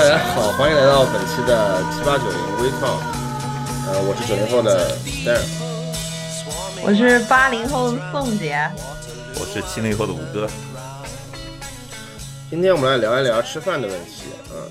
[0.00, 2.98] 大家好，欢迎来到本期的七八九零微创。
[3.86, 4.96] 呃，我是九零后的
[5.26, 5.44] Darren。
[6.82, 8.58] 我是八零后宋姐，
[9.38, 10.48] 我是七零后的吴哥，
[12.48, 14.22] 今天我们来聊一聊吃饭的问题。
[14.50, 14.70] 嗯，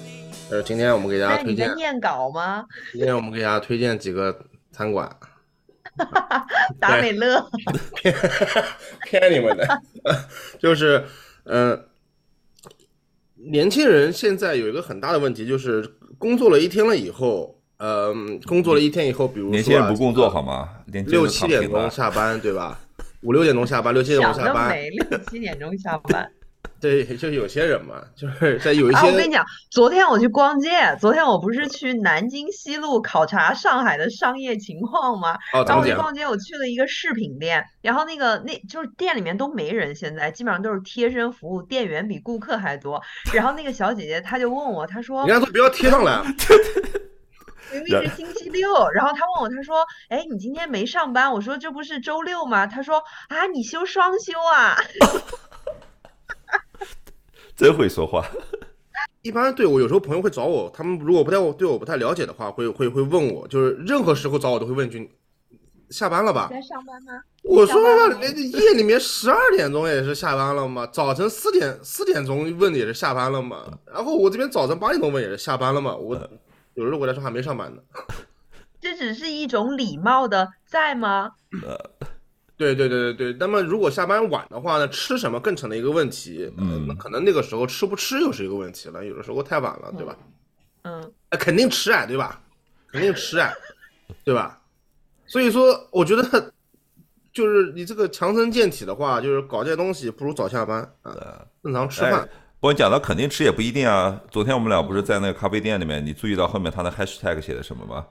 [0.49, 2.65] 呃，今天我们给大家哎，推荐你在，念稿吗？
[2.91, 4.35] 今天我们给大家推荐几个
[4.71, 5.07] 餐馆，
[6.79, 7.47] 达美乐，
[9.03, 9.81] 骗你们的，
[10.59, 11.05] 就是，
[11.43, 11.79] 嗯、
[13.51, 18.13] 年轻人现在有一个很大的问题，就是工作了一天了以后，呃，
[18.45, 20.69] 工作了一天以后，比如说啊年轻人不工作好吗？
[21.07, 21.89] 六七点钟。
[21.89, 22.79] 下班，对吧？
[23.21, 26.29] 五六点钟下班，六七点钟想得下班，美，六七点钟下班。
[26.81, 30.69] 对，就有些人嘛，就是 在有一啊，我跟你讲，昨天我去逛街，
[30.99, 35.37] 昨天我不是去南京西路考察上海的商业情况吗？
[35.51, 43.01] 然后我去逛街，我去了一个饰品店，然后那个那就是店里面都没人，现在基本上都是贴身服务，店员比顾客还多。
[43.33, 46.23] 然后那个小姐姐她就问我，她说人家都不要贴上来，
[47.73, 51.33] 明明是星期六，然后她问我，她说，哎，你今天没上班？
[51.33, 52.65] 我说这不是周六吗？
[52.67, 54.77] 她说啊，你休双休啊？
[57.59, 58.25] 真会说话，
[59.21, 65.11] 一般对我有时候朋友会找我，他们如果不太对我不太了解的话，会会会问我，就是任何时候找我都会问一句，
[65.89, 66.47] 下班了吧？
[66.49, 67.21] 在上班吗？
[67.43, 76.15] 我说上班吧，人家夜里面十二点钟也是下班了嘛，早晨四点四点钟问也是下班了嘛，然后我这边早晨八点钟问也是下班了嘛，我
[76.75, 77.81] 有时候我来说还没上班呢。
[78.79, 81.31] 这只是一种礼貌的在吗？
[82.59, 90.17] 对对对对对，那么如果下班晚的话呢，吃什么更成了一个问题，嗯那可能那个时候吃不吃又是一个问题了，有的时候太晚了，对吧？
[90.81, 92.41] 嗯，哎，肯定吃啊，对吧？
[92.91, 93.49] 肯定吃啊，
[94.25, 94.59] 对吧？
[95.25, 96.51] 所以说，我觉得
[97.31, 102.29] 就是你这个强身健体的话，就是搞这些东西不如早下班啊，正常吃饭哎。
[102.59, 104.19] 不过你讲到肯定吃也不一定啊。
[104.29, 108.05] 昨天我们俩不是在那个咖啡店里面，你注意到后面他的 hashtag 写的什么吗？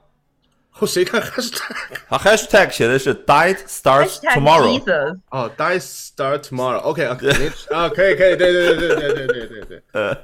[0.71, 1.67] 后谁看 hashtag
[2.09, 5.17] hashtag 写的是 diet starts tomorrow。
[5.29, 6.77] 哦，diet start tomorrow。
[6.77, 9.83] OK 啊，肯定啊，可以可以，对对对对对对对对对。
[9.91, 10.15] 呃，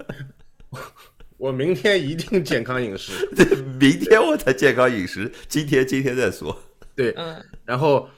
[1.38, 3.12] 我明天一定健康饮食。
[3.80, 6.58] 明天我才健康饮食，今天今天再说。
[6.96, 8.10] 对，嗯，然后，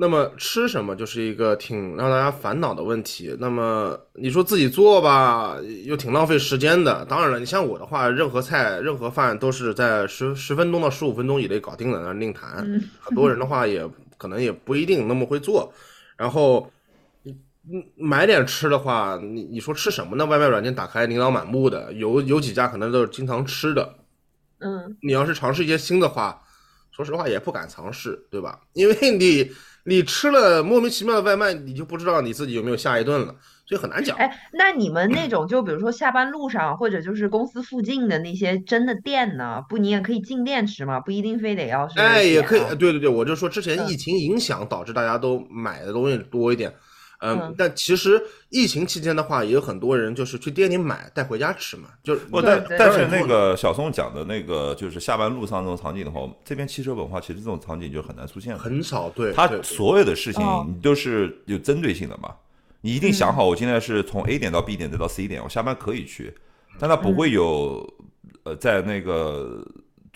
[0.00, 3.36] 那么吃什么就是一个挺让大家烦恼的问题。
[3.38, 7.04] 那么你说自己做吧，又挺浪费时间的。
[7.04, 12.64] 当然了，你像我的话，任何菜、任何饭都是在十十分钟到十五分钟以内搞定的，那另谈。
[12.64, 13.86] 嗯很多人的话也
[14.16, 15.70] 可能也不一定那么会做。
[16.16, 16.72] 然后，
[17.22, 17.36] 你
[17.68, 20.24] 你买点吃的话，你你说吃什么呢？
[20.24, 23.96] 外卖软件打开琳琅满目的，有有几家可能都是经常吃的。
[24.60, 26.40] 嗯，你要是尝试一些新的话，
[26.90, 28.60] 说实话也不敢尝试，对吧？
[28.72, 29.50] 因为你
[29.84, 33.34] 你吃了莫名其妙的外卖，你就不知道你自己有没有下一顿了。
[33.66, 34.16] 所以很难讲。
[34.16, 46.74] 哎，那你们那种就比如说下班路上或者就是公司附近的那些真的店呢，不，你也可以进店吃嘛，不一定非得要是哎，也可以，对对对，我就说之前嗯疫情影响导致大家都买的东西多一点，嗯
[47.20, 58.58] 嗯，但其实疫情期间的话，也有很多人就是去店里买带回家吃嘛，就是但但是那个小宋讲的那个，就是下班路上这种场景的话，这边汽车文化其实这种场景就很难出现了。
[58.58, 62.34] 很少，对，他所有的事情哦你都是有针对性的嘛，
[62.80, 66.34] 你一定想好，我现在是从 A 点到 B 点再到 C 点，我下班可以去，
[66.78, 67.86] 但他不会有
[68.44, 69.64] 呃在那个。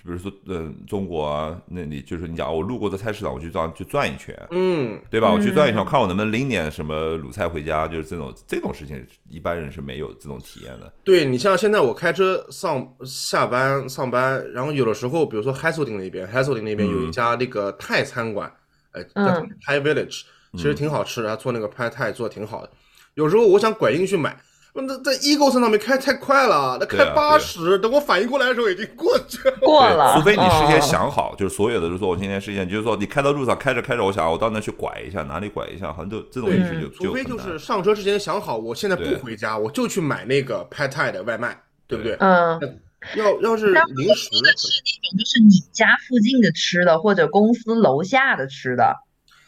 [0.04, 5.32] 比如说，嗯，中国啊，那里就是你讲，我路过的菜市场，我去这样去转一圈，嗯，对吧？
[5.32, 10.92] 我去转一圈，嗯我看我能不能拎点什么卤菜回家，就是这种这种事情，一般人是没有这种体验的。
[11.02, 16.60] 对你像现在我开车上下班上班，然后有的时候，比如说 h a s s l i n g 那边 h a s s l i
[16.60, 18.52] n g 那边有一嗯家那个泰餐馆，
[18.92, 20.22] 呃，叫嗯 Thai Village，
[20.52, 22.70] 其实挺好吃的，他做那个 p a t a i 做的挺好的。
[23.14, 24.36] 有时候我想拐进去买，
[24.82, 29.56] 那在 Ego 车上面开太快了，那开八十，等我反应过来的时候已经过去了。
[29.60, 41.56] 过了，除非你事先嗯想好，就是所有的，就是说我今天事先，就是说你开到路上开着开着，我想我到那去拐一下，哪里拐一下，好像就这种意识就除非就是上车之前想好，我现在不回家，我就去买那个派泰的外卖，
[41.86, 42.16] 对不对？
[42.20, 42.80] 嗯。
[43.16, 48.96] 要要是那临时，说的是那种就是你家附近的吃的，或者公司楼下的吃的，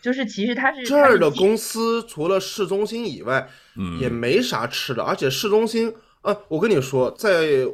[0.02, 7.66] 就是其实它是这儿的公司除了市中心以外，嗯也没啥吃的，而且市中心，呃，我跟你说，在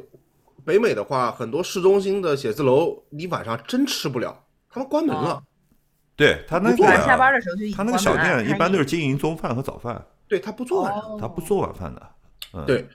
[0.65, 4.37] 北美的话，很多市中心的写字楼，你晚上真吃不了，
[4.69, 5.33] 他们关门了。
[5.33, 5.43] 哦
[6.15, 11.01] 对他那个不做晚下班的时候就已经他那个小店一般都是经营中饭和早饭，对他不做晚上。
[11.01, 12.09] 哦他不做晚饭的。
[12.53, 12.87] 嗯，对，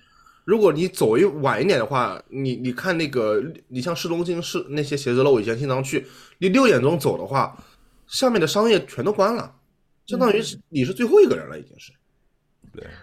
[0.44, 6.06] 如果你走一晚一点的话，你你看那个，你像市中心市那些写字楼，我以前经常去，
[6.38, 7.56] 你六点钟走的话，
[8.06, 9.52] 下面的商业全都关了，
[10.06, 11.93] 相当于是你是最后一个人了，已经是。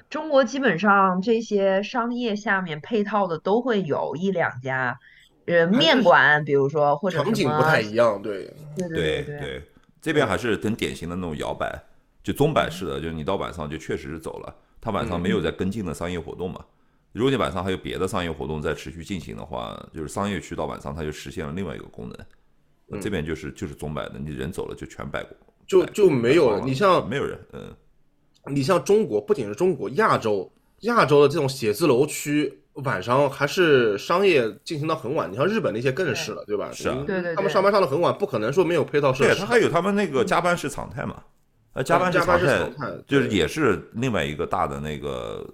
[0.09, 4.99] 中国基本上这些商业下面配套的都会有一两家，
[5.45, 9.63] 呃，面馆，比如说或者什么场景不太一样，对，对对对对，
[10.01, 11.77] 这边还是很典型的那种摇摆，
[12.23, 16.63] 就钟摆式的，就是你到晚上就确实是走了，他晚上没有在跟进的商业活动嘛。
[17.11, 22.99] 如果你晚上还有别的商业活动在持续进行的话，就是商业区到晚上它就实现了另外一个功能。
[23.01, 25.35] 这边就是就是中摆的，你人走了就全摆过，
[25.65, 27.75] 就就没有了你像没有人，嗯，
[28.51, 30.51] 你像中国，不仅是中国，亚洲，
[30.81, 35.31] 亚洲的这种写字楼区，晚上还是商业进行到很晚。
[35.31, 36.69] 你像日本那些更是了，对吧？
[36.71, 39.47] 是啊对对对他们上班上的很晚，不可能说没有配套设施对，施他。
[39.47, 41.23] 还有他们那个加班是常态嘛，
[41.73, 45.45] 呃，加班是加班是常态，就是也是另外一个大的那个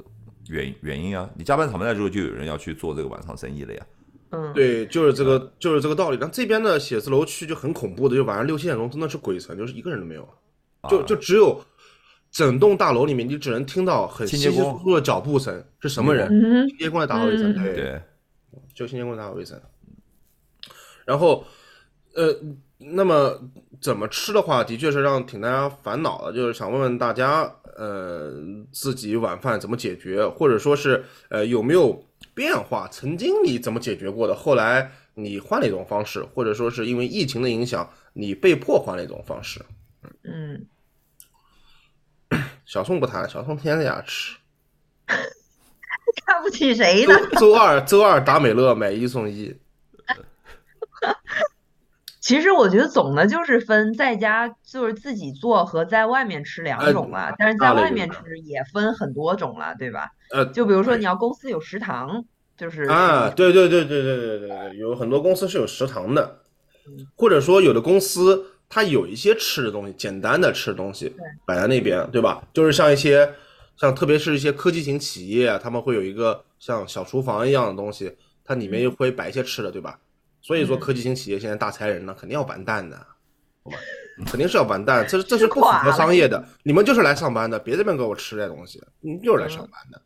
[0.49, 1.29] 原原因啊。
[1.35, 3.85] 你加班常态之后，就有人要去做这个晚上生意了呀。
[4.33, 6.17] 嗯，对，就是这个，就是这个道理。
[6.19, 10.25] 但这边的写字楼区就很恐怖的，就晚上六七点钟真的是鬼城，就是一个人都没有，
[10.89, 11.61] 就啊就只有
[12.31, 16.28] 整栋大楼里面，你只能听到很稀稀疏疏的脚步声，是什么人？
[16.30, 18.01] 嗯清洁工在打扫卫生，对，
[18.74, 19.60] 就清洁工打扫卫生。
[21.06, 21.44] 然后，
[22.16, 22.33] 呃，
[22.78, 23.38] 那么
[23.81, 28.31] 怎么吃的话，的确是让挺大家烦恼的，就是想问问大家，呃，
[28.72, 32.01] 自己晚饭怎么解决，或者说是呃有没有
[32.34, 32.88] 变化？
[32.89, 34.34] 曾经你怎么解决过的？
[34.34, 39.60] 后来你换了一种方式，或者说是因为疫情的影响，你被迫换了一种方式。
[40.24, 40.66] 嗯，
[42.65, 44.38] 小宋不谈，小宋天天在家吃。
[46.25, 47.13] 看不起谁呢？
[47.33, 49.55] 周周二周二达美乐买一送一，
[52.19, 60.11] 其实我觉得总的就是分在家就是自己做和在外面吃两哎种了，但是在外面吃也分很多种了，对吧？
[60.31, 62.25] 呃就比如说你要公司有食堂，
[62.57, 66.39] 就是啊，对对对对对对对对，有很多公司是有食堂的，
[67.15, 71.13] 或者说有的公司它有一些吃的东西，简单的吃的东西
[71.46, 72.42] 摆在那边，对吧？
[72.54, 73.30] 就是像一些
[73.75, 80.00] 像特别是一些科技型企业啊，他们会有一个像小厨房一样的东西，它里面又会摆一些吃的，对吧？
[80.42, 82.96] 所以说嗯科技型企业现在大裁人呢，肯定要完蛋的，
[83.63, 83.78] 好吧？
[84.25, 86.42] 肯定是要完蛋，这这是不符合商业的。
[86.63, 90.01] 你们就是来上班的，别这边给我吃这东西，你就是来上班的。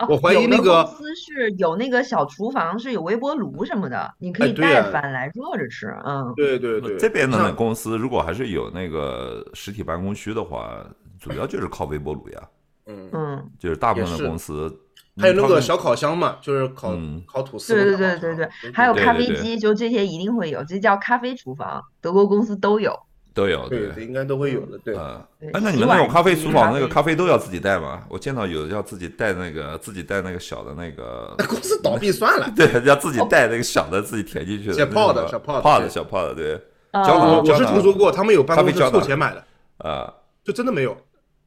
[0.00, 5.86] 哦我怀疑那个公司是有那个小厨房，是有微波炉什么的，你可以带饭来热着吃。
[6.04, 10.84] 嗯，对对对，这边的公司如果还是有那个实体办公区的话，
[11.18, 12.48] 主要就是靠微波炉呀，
[12.86, 13.10] 嗯。
[13.12, 14.74] 嗯，就是大部分的公司。
[15.18, 17.84] 还有那个小烤箱嘛，就是烤、嗯烤吐司对。
[17.84, 22.98] 对对对对，还有对对对咖啡机，就这些一定会有，这叫咖啡厨房，德国公司都有。
[23.40, 24.78] 都有，对对，应该都会有的。
[24.84, 28.04] 对，啊，那你们那种咖啡厨房那个咖咖啡都要自己带吗？
[28.10, 32.50] 我见到有要自己带那个自己带那个小的那个， 那公司倒闭算了。
[32.54, 36.54] 对，要自己带那个小的自己填进去的小泡的小泡的泡的对小泡的，对，
[36.90, 39.44] 啊胶囊我我是听说过，他们有办公室凑钱买的，
[39.78, 40.12] 啊，
[40.44, 40.94] 就真的没有。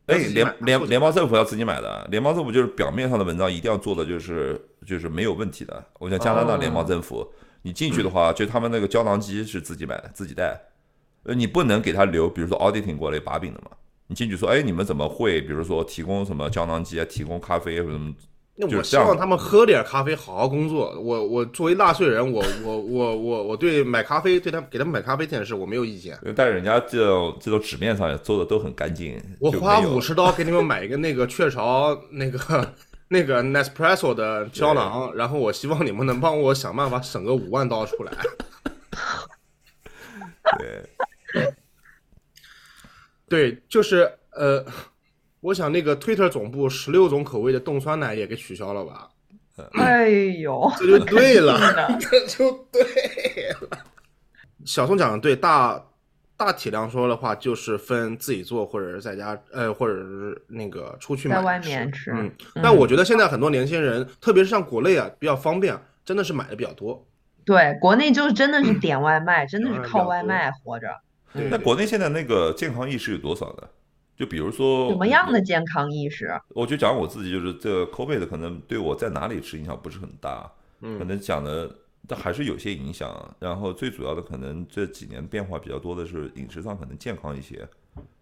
[0.08, 5.82] 哎，联联联邦政府要自己买的，联邦政府就是表面上的文章一定要做的就是就是没有问题的。
[6.00, 7.26] 我想加拿大联邦政府，
[7.62, 10.60] 你进去的话，就他们那个胶囊机是自己买的自己带，
[11.24, 13.72] 呃，你不能给他留，比如说 auditing 过来把柄的嘛。
[14.08, 18.14] 你进去说，哎，你们怎么会，比如说提供什么胶囊机啊，提供咖啡什么？
[18.56, 20.96] 那我希望他们喝点咖啡，好好工作。
[21.00, 26.16] 我我作为纳税人，我我我我我对买咖啡，对他给他们买咖啡这件事我没有意见。
[26.36, 32.74] 但是人家这种这种纸面上也做的都很干净，我花五十刀给你们买一个那个雀巢那个
[33.08, 38.12] 那个 Nespresso 的胶囊，然后我希望你们能帮我想办法省个五万刀出来。
[40.60, 40.84] 对，
[43.28, 44.64] 对，就是呃，
[45.40, 49.10] 我想那个 Twitter 总部十六种口味的冻酸奶也给取消了吧，
[49.74, 51.60] 哎呦，这就对了，
[52.00, 52.82] 这就对
[53.62, 53.78] 了。
[54.66, 55.84] 小宋讲的对，大
[56.38, 67.06] 大体量说的话就是分自己做或者是在家，呃，或者是那个出去买在外面吃嗯，嗯但我觉得现在很多年轻人，特别是像国内啊，比较方便，真的是买的比较多。
[67.46, 70.88] 对，国内就是真的是点外卖，真的是靠外卖活着。
[71.34, 73.68] 对那国内现在那个健康意识有多少呢？
[74.16, 76.30] 就比如说什么样的健康意识？
[76.50, 80.50] 我就讲我自己，就是这个 COVID 可能对我在哪里吃影响不是很大，
[80.82, 81.70] 嗯可能讲的
[82.08, 83.36] 但还是有些影响。
[83.40, 87.68] 然后最主要的可能这几年变化比较多的是饮食上可能健康一些，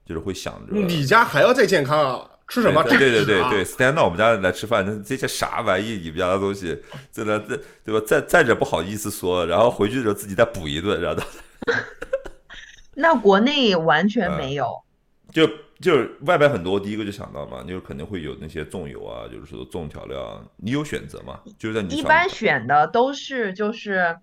[0.05, 2.27] 就是会想着你家还要再健康啊？
[2.47, 2.81] 吃什么？
[2.83, 5.93] 对对对对 对，stand 到我们家来吃饭，那这些啥玩意？
[6.03, 6.77] 你们家的东西，
[7.11, 8.05] 真的这对吧？
[8.05, 11.21] 再再者不好意思说，然后回去的时候自己再补一顿，然后
[12.95, 14.81] 那国内完全嗯没有。
[15.31, 15.47] 就
[15.79, 21.39] 就是外边很多，第一个就想到嘛，就是肯定会有那些重油啊，就是说重调料啊，你有选择嘛？
[21.57, 24.17] 就是在你一般选的都是就是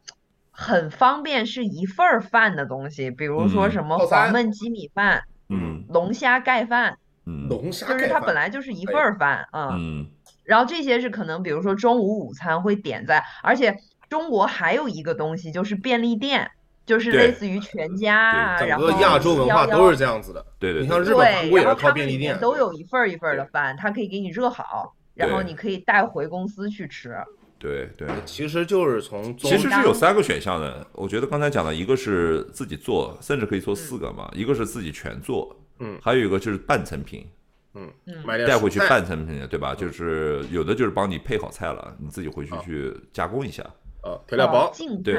[0.51, 9.71] 很方便，是一份儿饭的东西，比如说嗯什么黄焖鸡米饭、嗯龙虾盖饭，嗯龙虾就是它本来就是一份儿饭，嗯。
[9.73, 10.07] 嗯
[10.45, 13.77] 然后这些是可能，比如说中午午餐会点在，而且
[14.09, 16.51] 中国还有一个东西就是便利店，
[16.89, 20.43] 就是类似于全家啊，整然后个亚洲文化都是这样子的。
[20.59, 27.15] 对对对你像日本、韩对，国也是靠便利店，都有一份儿一份儿的饭，它可以给你热好，然后你可以带回公司去吃。
[27.59, 28.09] 对对。
[28.25, 37.27] 其实就是从中其实是有三个选项的，我觉得刚才讲的一个是自己做，甚至可以做四个嘛，一个是自己全做，嗯还有一个就是半成品，
[37.75, 37.93] 嗯，
[38.25, 39.75] 买带回去半成品，对吧？
[39.75, 43.63] 就是有的就是帮你配好菜了，你自己回去啊去加工一下。
[44.03, 44.73] 呃调料哦包。
[45.03, 45.19] 对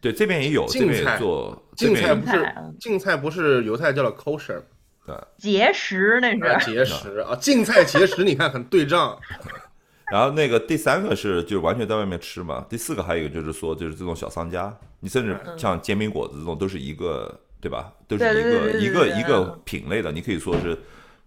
[0.00, 4.62] 对，这边也有，这边也做，这边也净菜不是净菜不是犹太叫的 kosher
[5.06, 6.72] 对节食那啊是。
[6.72, 9.18] 节食啊，净菜节食，你看很对仗。
[10.12, 17.90] 然后那个第三个是就是完全在外面吃嘛，第四个还有一个就是说就是这种小商家，你甚至像煎饼果子这种都是一个对吧？
[18.06, 20.76] 都是对一个对对对一个对一个品类的，你可以说是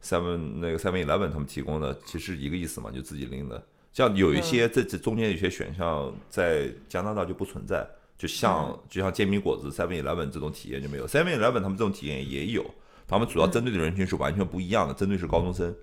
[0.03, 3.61] seven 那个 seven eleven 他们提供的，其实一个意思嘛，就自己拎的。
[3.97, 7.83] 像有一些这这中间有些选项在加拿大就不存在，
[8.15, 12.63] 就像就像煎饼果子 seven eleven 这种体验就没有，seven eleven 他们这种体验也有，
[13.07, 15.75] 他们主要针对的人群是完全不一样的，针对是高中生。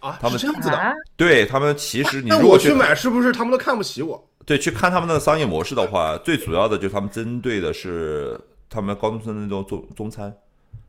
[0.00, 0.74] 啊，他们是这样子的。
[0.78, 4.26] 啊，对他们其实你如果我去买，是不是他们都看不起我？
[4.46, 10.34] 对，去看他们的商业模式的话，最主要的就是他们针对的是他们高中生的那种中中餐，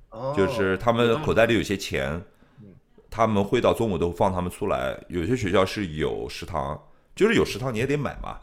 [0.09, 2.23] 哦就是他们口袋里有些钱，
[3.15, 4.99] 他们会到中午都放他们出来。
[5.07, 6.77] 有些学校是有食堂，
[7.15, 8.37] 就是有食堂你也得买嘛，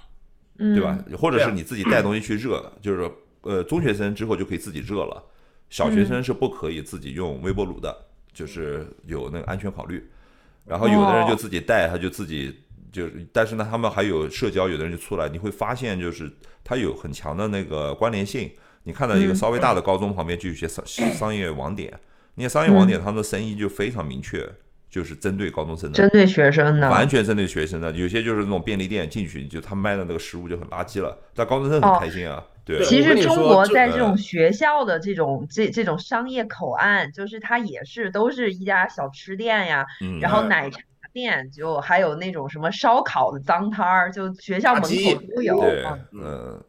[0.57, 0.99] 嗯，对吧？
[1.19, 3.11] 或者是你自己带东西去热，就是
[3.43, 5.23] 呃中学生之后就可以自己热了，
[5.69, 7.95] 小学生是不可以自己用微波炉的，
[8.33, 10.11] 就是有那个安全考虑。
[10.65, 12.59] 然后有的人就自己带，他就自己
[12.91, 16.33] 就是，但是呢，他们还有社交，有的人就出来，你会发现就是
[16.65, 18.51] 它有很强的那个关联性。
[18.85, 21.93] 你看到一个嗯稍微大的高中旁边就有些商商业网点，
[22.35, 24.49] 那些商业网点他们的生意就非常明确，
[24.91, 26.91] 就是针对高中生的，针对学生的。
[26.91, 27.91] 完全针对学生的。
[27.93, 40.81] 有些就是那种便利店进去就他卖的那个食物就很垃圾了，但高中生很开心啊，对对其实中国在这种呃学校的这种这这种商业口岸，就是它也是都是一家小吃店呀，嗯，然后嗯奶茶
[41.13, 44.89] 店，就还有那种什么烧烤的脏摊儿，就学校门口
[45.37, 45.61] 都有。
[46.13, 46.63] 嗯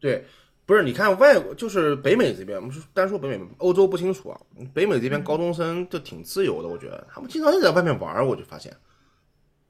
[0.00, 0.24] 对，
[0.68, 4.38] 不是你看外国就是北美这边，我们说单说北美，欧洲不清楚啊。
[4.74, 8.70] 北美嗯这边高中生就挺自由的，我觉得他们经常就在外面玩儿，我就发现，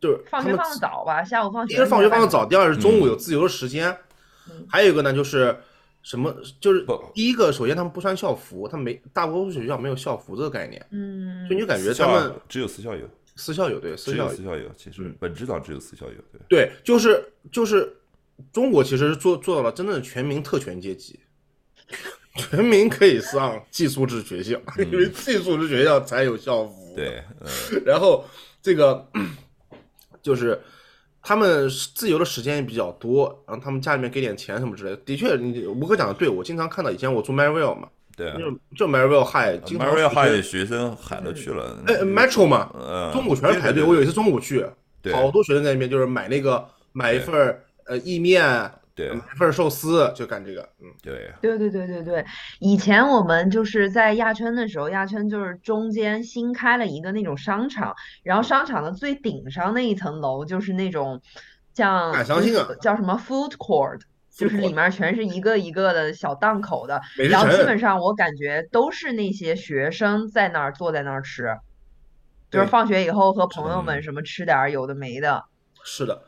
[0.00, 1.68] 就是放学放的早吧，下午放学。
[1.68, 3.96] 第一是放学放的早，第二是中午嗯有自由的时间，
[4.50, 4.66] 嗯。
[4.68, 5.56] 还有一个呢就是
[6.02, 11.46] 什么，就是第一个，首先他们不穿校服，他们没大多数学校没有校服这个概念，嗯。
[11.46, 15.14] 所以你就感觉他们只有私校有，私校有对私校有私校有，其实嗯。
[15.20, 16.40] 本质上只有私校有，对。
[16.48, 17.96] 对，就是就是
[18.52, 21.18] 中国其实是做做到了真正的全民特权阶级，
[22.36, 28.24] 全民可以上寄宿制学校，因为寄宿制学校才有校服。，对，嗯， 然后
[28.62, 29.06] 这个
[30.22, 30.60] 就是
[31.22, 34.96] 他们自由的时间也比较多，然后他们家里面给点钱什么之类的。
[34.98, 38.28] 的确，你吴哥讲的对，我经常看到以前我住 Maryville 嘛，对。
[38.28, 43.82] 啊就就 Maryville High，学 High 学生海了去了，哎 Metro 嘛，呃，中午全是排队。
[43.82, 44.64] 我有一次中午去，
[45.12, 50.68] 好多学生在那边就是买那个买一份儿呃意面，对份儿寿司，就干这个。
[50.80, 52.26] 嗯，对对对对对对，
[52.58, 61.20] 以前我们就是在亚琛的时候，亚琛就是中间新开了一个那种商场，然后商场的最顶上那一层楼就是那种
[61.74, 62.12] 像
[62.80, 64.00] 叫什么 food court，
[64.36, 71.56] 就是里面全是一个一个的小档口的，然后基本上我感觉都是那些学生在那儿坐在那儿吃，
[72.50, 75.44] 就是放学以后和朋友嗯们什么吃点儿有的没的。
[75.84, 76.20] 是的。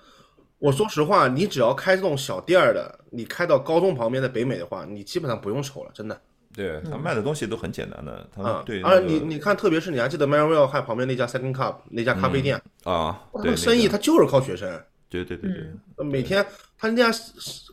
[0.61, 6.21] 我说实话，你只要开这种小店儿的，你开到高中旁边的北美的话，你基本上不用愁了，真的。
[6.53, 14.69] 对，他卖的东西都很简单的，他们啊对，而那个你你看，特别是你还记得 Maryville 还旁边那家 Second Cup 那家咖啡店，啊，他对们生意他就是靠学生。
[15.09, 15.67] 对对对对
[15.99, 16.45] 嗯，每天
[16.77, 17.19] 他那家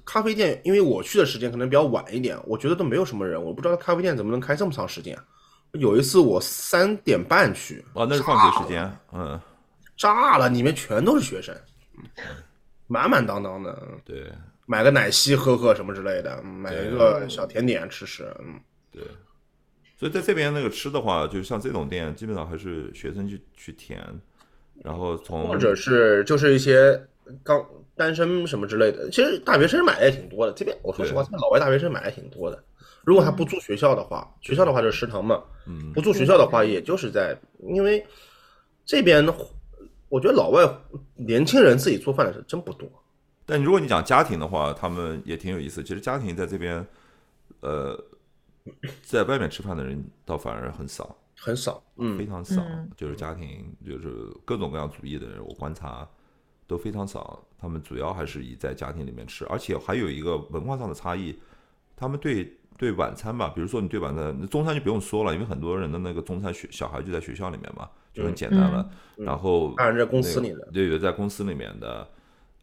[0.05, 5.17] 咖啡店，因为我去的时间可能比较晚一点，我觉得都没有什么人，我不知道咖啡店怎么能开这么长时间。
[5.73, 9.39] 有一次我三点半去，哦，那是放学时间，嗯，
[9.97, 11.53] 炸了，里面全都是学生，
[12.87, 14.25] 满满当当的，对
[14.65, 18.59] 买个奶昔喝喝什么之类的，买一个小甜点吃吃，嗯，
[18.91, 19.01] 对。
[19.95, 23.99] 所以在这边那个吃的话，就像这种店，基本上还是学生去去填，
[24.83, 27.01] 然后从或者是就是一些
[27.43, 27.65] 刚
[27.95, 30.53] 单身什么之类的，其实大学生买的也挺多的。
[30.53, 32.63] 这边我说实话，这边老外大学生买的挺多的。
[33.03, 38.05] 如果他不住学校的话，学校的话就是食堂嘛，嗯不住学校的话，也就是在，因为
[38.85, 39.25] 这边
[40.09, 40.63] 我觉得老外
[41.15, 42.89] 年轻人自己做饭的是真不多。
[43.45, 45.81] 但如果你讲家庭的话，他们也挺有意思。
[45.81, 46.85] 其实家庭在这边，
[47.61, 47.97] 呃，
[49.03, 52.61] 在外面吃饭的人倒反而很少，很少，嗯非，常少。
[52.61, 54.09] 嗯就是家庭，就是
[54.43, 56.07] 各种各样主义的人，我观察
[56.67, 57.41] 都非常少。
[57.57, 61.39] 他们主要还是以在家庭里面吃，而且还有一个文化上的差异，
[61.99, 68.87] 他们对对晚餐吧，比如说你对晚餐，中餐就不用说了，因为很多人的那个中餐学小孩就在学校里面嘛，就很简单了。
[69.15, 72.07] 然后当然在公司里的对对，在公司里面的，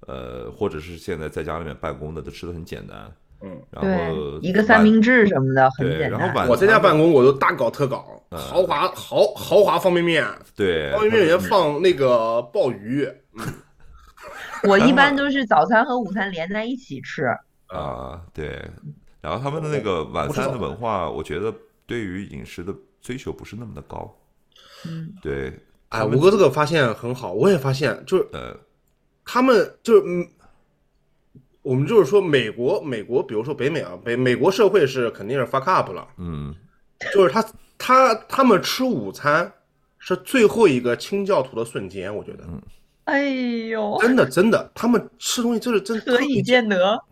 [0.07, 3.12] 呃，或者是现在在家里面办公的，都吃的很简单。
[3.42, 6.11] 嗯，然后，一个三明治什么的很，简单。
[6.12, 10.25] 然后晚我在家办公，我都大搞特搞，嗯豪华豪豪华方便面，
[10.57, 13.07] 对方便面里面放那个鲍鱼，
[14.66, 17.27] 我一般都是早餐和午餐连在一起吃。
[17.66, 18.64] 啊，对，
[19.25, 21.51] 然后他们的那个晚餐的文化，我觉得
[21.87, 24.15] 对于饮食的追求不是那么的高。
[24.87, 25.59] 嗯，对，
[25.89, 28.55] 哎，吴哥这个发现很好，我也发现，就是呃，
[29.25, 30.29] 他们就是嗯，
[31.63, 36.55] 我们就是说美国，美国，比如说北美啊，北美国社会是肯定是 fuck up 了，嗯，
[37.15, 37.43] 就是他
[37.79, 39.51] 他他们吃午餐
[39.99, 42.45] 是最后一个清教徒的瞬间，我觉得。
[43.05, 43.23] 哎
[43.69, 47.03] 呦，真的真的，他们吃东西就是真何以见得？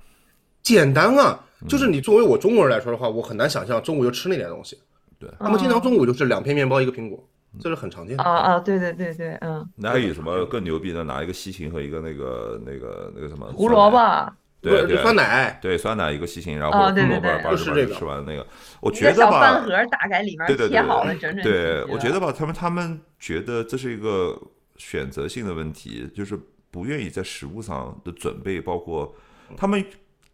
[0.62, 4.78] 简单啊，嗯就是你作为我中国人来说的话，我很难想象中午就吃那点东西，
[5.18, 7.22] 对，他们经常中午就是两片面包一个苹果，
[7.60, 8.22] 这是很常见的。
[8.22, 11.04] 啊啊，对对对对，嗯，那还有什么更牛逼的？
[11.04, 13.46] 拿一个西芹和一个那个那个那个什么？
[13.52, 18.46] 胡萝卜，对对，酸奶，对酸奶一个西芹，然后哦胡萝卜把是这个吃完那个，
[18.80, 20.70] 我觉得吧小饭，盒打开，里面对对对。
[20.70, 24.40] 切好了，整整对，我觉得吧，他们他们觉得这是一个
[24.76, 26.38] 选择性的问题，就是
[26.70, 29.14] 不愿意在食物上的准备，包括
[29.56, 29.84] 他们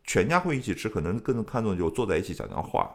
[0.08, 2.90] 全家会一起吃，可能更看重就坐在一起讲讲话，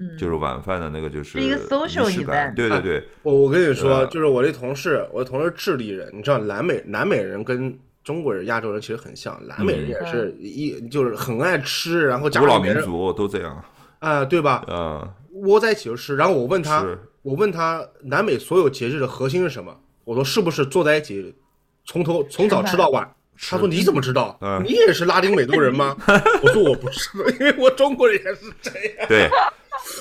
[0.00, 13.64] 嗯，就是晚饭的那个就是是一个 social 仪式感对对对，我我跟你说，呃就是我那同事，我的同事智利人，你知道南美南美人跟中国人、亚洲人其实很像，南美人也是一就是很爱吃，然后讲古老民族都这样，
[14.00, 14.64] 啊、对吧？
[14.66, 15.08] 嗯，
[15.46, 16.16] 窝在一起就吃。
[16.16, 16.84] 然后我问他，
[17.22, 19.78] 我问他南美所有节日的核心是什么？
[20.04, 21.32] 我说是不是坐在一起，
[21.84, 23.08] 从头从早吃到晚？
[23.40, 24.36] 他说你怎么知道？
[24.40, 25.96] 嗯你也是拉丁美洲人吗？
[26.42, 29.08] 我说我不是，因为我中国人也是这样。
[29.08, 29.30] 对，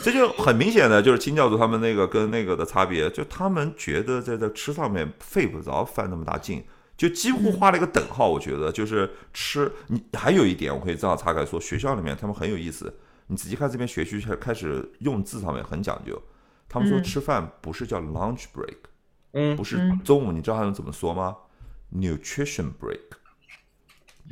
[0.04, 6.64] 这就很明显的就是清教徒他们那个跟那个的差别，就他们觉得在这吃上面费不着费那么大劲，
[6.98, 8.28] 就几乎画了一个等号。
[8.28, 12.92] 我觉得就是吃，你还有一点我可以这样岔开说，学校里面他们很有意思，
[13.28, 16.20] 你仔细看这边学区开开始用字上面很讲究，
[16.68, 18.78] 他们说嗯吃饭不是叫 lunch break，
[19.34, 21.36] 嗯不是嗯中午，你知道他们怎么说吗
[21.96, 22.98] ？nutrition break。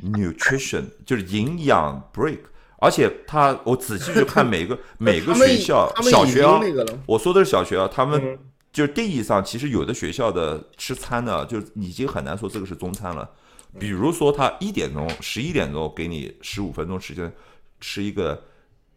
[0.02, 2.40] Nutrition 就是营养 break，
[2.78, 6.60] 而且他我仔细去看每个 每个学校小学啊
[7.06, 8.38] 我说的是小学啊，他们嗯。
[8.72, 13.26] 就是定义上，其实有的学校的吃餐呢，就是已经很难说这个是中餐了。
[13.80, 17.32] 比如说，他一点钟、十一点钟给你十五分钟时间
[17.80, 18.44] 吃一个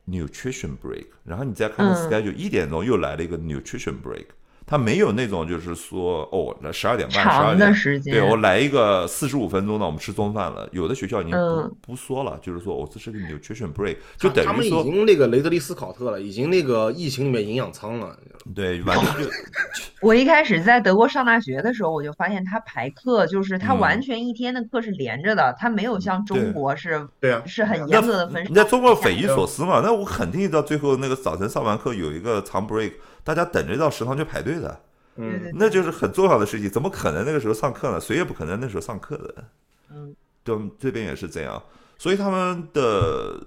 [0.05, 4.25] nutrition break，然后你再看 schedule 一点钟又来了一个 nutrition break，
[4.69, 10.69] 它没有那种就是说哦，那十二点半、十长二点的时间对我来一个四十五分钟，的我们吃中饭了。
[10.71, 18.15] 有的学校已经不、嗯不说了，就是说哦，这是个 nutrition break，就他们已等于说经那个雷德利斯考特了，已经那个疫情里面营养舱了。
[18.53, 19.29] 对，完全就
[20.01, 28.45] 我一开始在德国上大学的时候，我就发现他排课就是他嗯完全一天的课是连着的，他没有像中国是对啊，是很严格的分。
[28.47, 29.81] 你在中国匪夷所思嘛？
[29.83, 32.93] 那我肯定到最后那个早晨上完课有一个长 break，
[33.29, 34.81] 大家等着到食堂去排队的，
[35.17, 36.67] 嗯那就是很重要的事情。
[36.67, 38.01] 怎么可能那个时候上课呢？
[38.01, 39.45] 谁也不可能那时候上课的。
[39.91, 41.61] 嗯，对，这边也是这样，
[41.99, 43.39] 所以他们的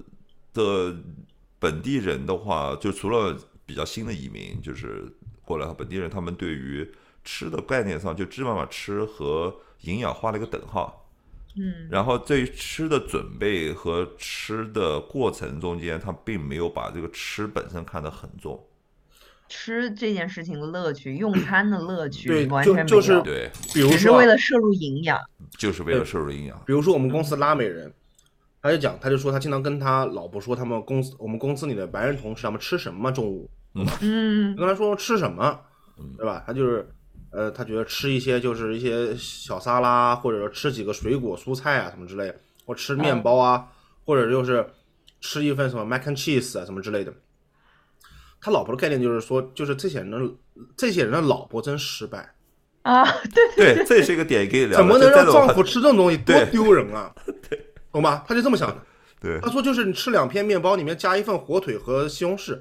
[0.55, 0.95] 的
[1.59, 5.05] 本地人的话，就除了比较新的移民，就是
[5.45, 6.89] 过来本地人，他们对于
[7.25, 11.11] 吃的概念上，就基本上吃和营养画了一个等号。
[11.57, 18.65] 嗯，然后对于吃的准备和吃的过程中间，他并没有把这个吃本身看得很重。
[19.55, 25.21] 吃这件事情的乐趣，用餐的乐趣对完全没就就是有，对，比如说啊只是为了摄入营养。
[25.59, 26.59] 就是为了摄入营养。
[26.65, 27.93] 比如说我们公司拉美人，
[28.63, 33.51] 他就讲，他就说他经常跟他老婆说，他们公司我们公司里的白人同事他们吃什么中午，
[34.01, 35.61] 嗯跟他说吃什么，
[36.17, 36.43] 对吧？
[36.47, 36.89] 他就是，
[37.31, 43.69] 呃，他觉得吃一些就是一些小沙拉，或者说吃几个水果蔬菜啊什么之类的，或吃面包啊，
[44.07, 44.67] 或者就是
[45.21, 47.13] 吃一份什么 mac and cheese 啊什么之类的。
[48.45, 50.19] 他老婆的概念就是说，就是这些人的
[50.77, 52.29] 这些人的老婆真失败，
[52.83, 53.05] 啊，
[53.57, 54.77] 对对，这也是一个点可以聊的。
[54.79, 57.15] 怎么能让丈夫吃这种东西，多丢人啊？
[57.49, 58.25] 对懂吧？
[58.27, 58.77] 他就这么想的。
[59.23, 62.59] 对他说就是你吃两片面包，里面加一份火腿和西红柿。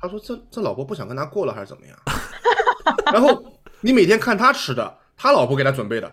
[0.00, 1.96] 他说这这老婆不想跟他过了还是怎么样？
[3.14, 6.12] 然后你每天看他吃的，他老婆给他准备的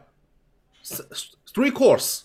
[0.86, 1.04] ，th-
[1.52, 2.22] three course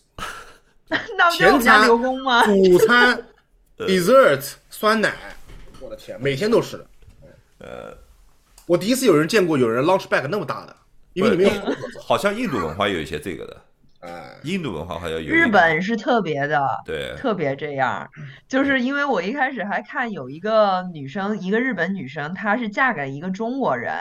[1.33, 2.45] 前餐刘工吗？
[2.45, 3.27] 主餐
[3.79, 5.15] ，dessert 酸奶，
[5.81, 6.87] 我的天，每天都是的。
[7.59, 7.97] 呃，
[8.67, 10.77] 我第一次有人见过有人 launch back 那么大的，
[11.13, 11.75] 因为里面有。
[12.01, 13.57] 好像印度文化有一些这个的，
[14.01, 17.15] 哎，印度文化好像有日本是特别的，对。
[17.17, 18.09] 特别这样，
[18.49, 23.93] 就是因为我一开始还看有一个女生，一个日本女生，她是嫁给一个中国人，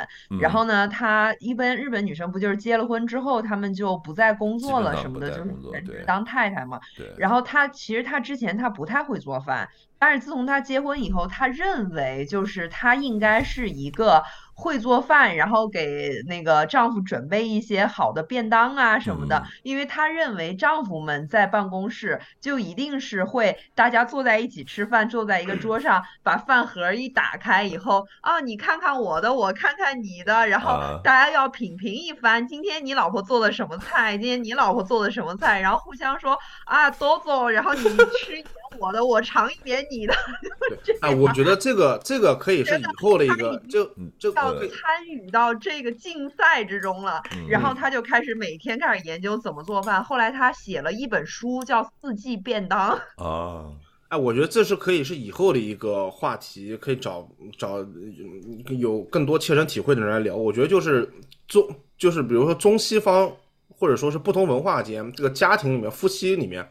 [0.42, 6.80] 然嗯后呢，她一般日本女生不就是结了婚之后，她们就不再工作了什么的，就是当太太嘛。
[6.98, 31.00] 对，然后她其实她之前她不太会做饭，但是自从她结婚以后，她认为就是她应该是一个会做饭，然后给那个丈夫准备一些好的便当啊什么的嗯，因为她认为丈夫们在办公室就一定是会大家坐在一起吃饭，坐在一个桌 上，把饭盒一打开以后啊，你看看我的，我看看你的，然后啊。
[31.04, 38.44] 大家要品评一番，今天你老婆做的什么菜，今天你老婆做的什么菜，然后互相说啊，走走，然后你吃
[38.78, 40.14] 我的，我尝一点你的，
[40.86, 43.84] 对，哎，我觉得这个这个可以是以后的一个，就
[44.18, 47.22] 就要个可以参与到这个竞赛之中了。
[47.48, 53.00] 然后他就开始每天开始研究怎么做饭，后来他写了一本书叫《四季便当》。
[53.24, 53.66] 啊，
[54.10, 57.28] 哎，我觉得这是可以是以后的一个话题，可以找
[57.58, 60.36] 找嗯有更多切身体会的人来聊。
[60.36, 61.12] 我觉得就是
[61.48, 63.32] 中，就是比如说中西方，
[63.68, 66.68] 或者说是不同文化间，这个家庭里面、夫妻里面，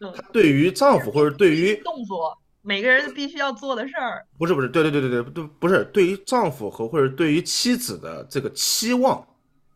[0.00, 4.24] 嗯他对于丈夫或者对于动作，每个人必须要做的事儿。
[4.38, 9.24] 不是不是，对对对对对对，不是对于丈夫和或者对于妻子的这个期望。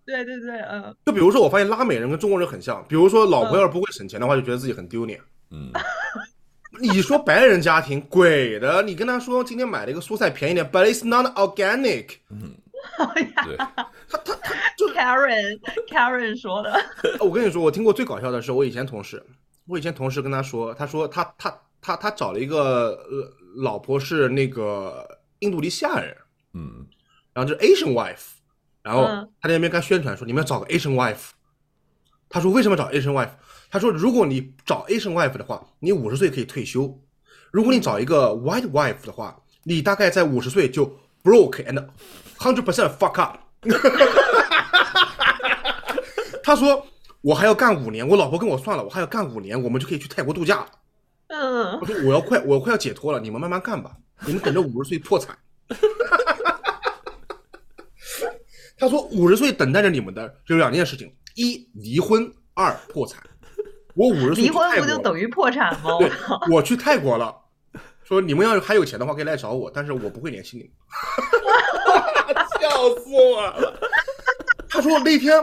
[0.07, 5.19] 对对对，嗯，就比如说，我发现拉美人跟中国人很像，比如说老婆嗯要是不会省钱的话，就觉得自己很丢脸。
[5.51, 5.71] 嗯，
[6.81, 12.55] 你说白人家庭鬼的，你跟他说今天买了一个蔬菜便宜点，but it's not organic，嗯
[13.47, 14.35] 对，他他
[14.77, 15.59] 就 Karen
[15.89, 16.79] Karen 说的，
[17.21, 19.25] 我跟你说，我听过最搞笑的是，我以前同事，
[19.67, 25.07] 我以前同事跟他说，他说他他他他找了一个呃老婆是那个
[25.41, 26.17] 印度尼西亚人，
[26.53, 26.87] 嗯，
[27.33, 28.27] 然后就是 Asian wife，
[28.83, 31.31] 然后嗯他在那边跟他宣传说你们要找个 Asian wife，
[32.29, 33.31] 他说为什么找 Asian wife？
[33.71, 37.01] 他说如果你找 Asian wife 的话，你五十岁可以退休；
[37.51, 40.87] 如果你找一个 white wife 的话，你大概在五十岁就
[41.23, 41.89] broke and
[42.39, 43.39] hundred percent fuck up。
[46.43, 46.87] 他说
[47.25, 50.67] 我还要干五年，我老婆跟我算了，我还要干五年，我们就可以去泰国度假了。
[51.29, 55.35] 嗯我，说我要快，我快要解脱了，你们慢慢干吧， 你们等着五十岁破产。
[58.77, 63.23] 他说五十岁等待着你们的只有两件事情：一离婚，二破产。
[63.95, 65.97] 我五十岁离婚不就等于破产吗？
[65.99, 66.11] 对，
[66.53, 67.35] 我去泰国了，
[68.03, 70.73] 说你们要是还有钱的话可以来找我，但是我不会联系你们。
[72.61, 73.81] 笑死我了。
[74.69, 75.43] 他说那天，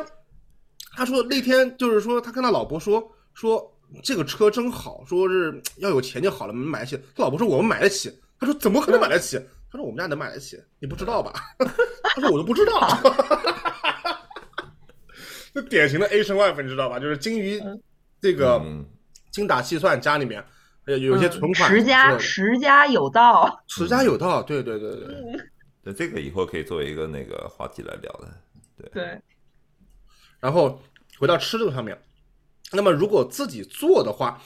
[0.95, 6.97] 他说那天就是说他跟他老婆说说这个车真好，说是要有钱就好了，买得起。
[7.15, 9.39] 他老婆说我们买得起，他说怎么可能买得起？
[9.71, 11.33] 他说我们家能买得起，你不知道吧？
[12.03, 12.89] 他说我都不知道。
[15.53, 16.99] 这典型的 Asian wife，你知道吧？
[16.99, 17.61] 就是精于
[18.21, 18.85] 这个嗯，
[19.31, 20.43] 精打细算，家里面
[20.85, 23.61] 呃有些存款，嗯持家持家有道。
[23.67, 25.07] 持家有道，对对对对。
[25.83, 28.29] 对，这个以后可以作为一个那个话题来聊的。
[28.77, 29.21] 对对，
[30.41, 30.81] 然后
[31.19, 31.97] 回到吃这个上面，
[32.73, 34.41] 那么如果自己做的话，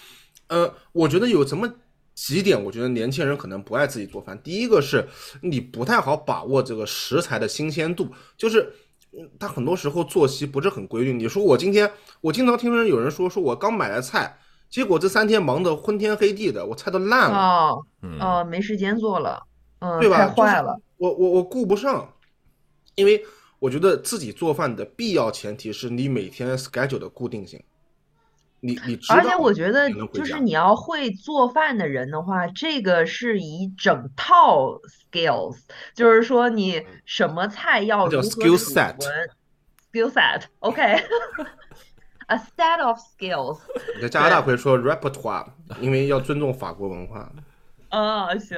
[0.47, 1.67] 呃，我觉得有这么
[2.13, 4.39] 几点，我觉得年轻人可能不爱自己做饭。
[4.43, 5.07] 第一个是
[5.41, 8.73] 你不太好把握这个食材的新鲜度，就是
[9.11, 11.13] 嗯他很多时候作息不是很规律。
[11.13, 14.37] 你说我今天，我经常听人有人说，说我刚买了菜，
[14.69, 19.41] 结果这三天忙得昏天黑地的，我菜都烂了，哦嗯，哦，没时间做了，
[19.79, 20.17] 嗯，对吧？
[20.17, 20.77] 太坏了。
[20.97, 22.13] 我我我顾不上，
[22.95, 23.21] 因为
[23.65, 27.63] 我觉得自己做饭的必要前提是你每天 schedule 的固定性。
[28.59, 34.79] 你你而且我觉得就是你要会做饭的人的话，这个是一整套
[35.11, 35.57] skills，
[35.95, 39.29] 就是说你什么菜要嗯叫如何 skill 储 set 存
[39.91, 43.59] ，skill set，OK，a set of skills。
[43.97, 45.47] 你在加拿大会说 repertoire，
[45.81, 47.31] 因为要尊重法国文化。
[47.89, 48.57] 嗯，行，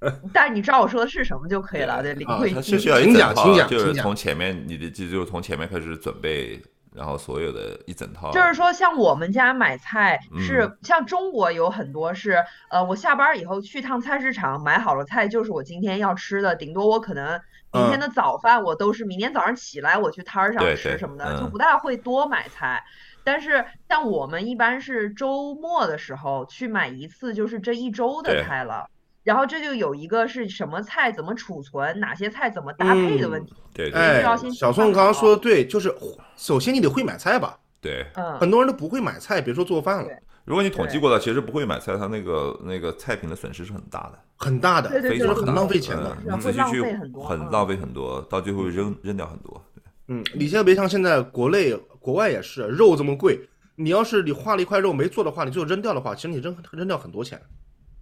[0.32, 6.62] 但是你知道我说的是什么就可以了，对，领啊会进去它是需要一请整套，讲请讲就是从前面你的就就是从前面开始准备，
[6.94, 8.30] 然后所有的一整套。
[8.30, 17.40] 就是说，像我们家买菜是嗯像中国有很多是，呃，我下班以后去趟菜市场买好了菜，就是我今天要吃的，顶多我可能
[17.72, 22.84] 明天的早饭我都是明天早上起来我去摊儿上吃什么的，就嗯不大会多买菜。
[23.24, 28.88] 但是像我们一般是周末的时候去买一次，就是这一周的菜了。
[29.26, 33.52] 然后这就有一个是什么菜怎么储存，哪些菜怎么搭配的问题。
[33.74, 34.22] 对对哎，
[34.54, 35.92] 小宋刚刚说的对，就是
[36.36, 46.16] 首先你得会买菜吧，对，嗯，很多人都不会买菜，别说做饭了对，如果你统计过的，其实不会买菜，它那个那个菜品的损失是很大的，很大的，对对就是很非常大浪费钱的。
[46.24, 49.60] 你仔细去费很多嗯很浪费很多，到最后扔扔掉很多。
[50.06, 53.40] 嗯，你现在别像现在国内、国外也是，肉这么贵，
[53.74, 57.42] 你要是你画了一块肉没做的话，你最后扔掉的话，其实你扔扔掉很多钱，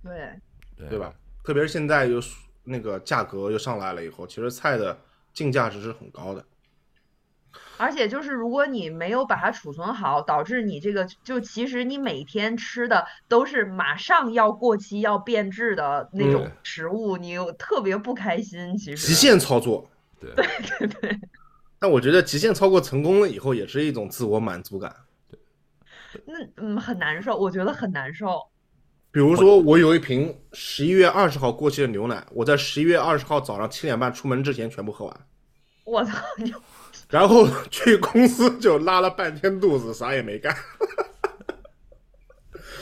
[0.03, 0.13] 对。
[0.77, 1.13] 对对吧？？
[1.43, 2.21] 特别是现在又
[2.65, 4.99] 那个价格又上来了以后，其实菜的
[5.33, 6.45] 净价值是很高的。
[7.77, 18.77] 而且就是，如果你没有把它储存好，导致你这个就其实你每天吃的都是马上要过期、要变质的那种嗯食物，你又特别不开心。
[18.79, 19.89] 其实极限操作，
[20.21, 20.33] 对
[20.79, 21.21] 对对，
[21.79, 24.95] 但我觉得极限操作成功了以后，也是一种自我满足感。
[26.25, 28.41] 那嗯很难受，我觉得很难受。
[29.15, 35.21] 比如说，我有一瓶十一月二十号过期的牛奶，我在十一月二十号早上七点半出门之前全部喝完，
[35.85, 36.15] 我操，
[37.09, 40.53] 然后去公司就拉了半天肚子，啥也没干。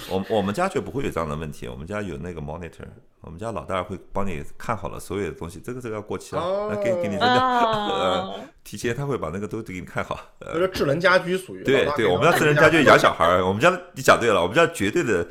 [0.08, 2.86] 我我们家就不会有这样的问题，我们家有那个 monitor，
[3.20, 6.70] 我们家老大会帮你看好了所有的东西，这个这个要过期了，哦。
[6.72, 10.66] 那给给你扔掉，啊呃， 提前他会把那个都给你看好，呃。
[10.68, 15.28] 智能家居属于对对，我们家智能家居养小孩儿，我们家你讲对了，我们家绝对的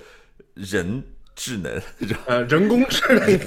[0.53, 1.03] 人
[1.35, 1.81] 智能，
[2.27, 3.39] 呃人工智能，人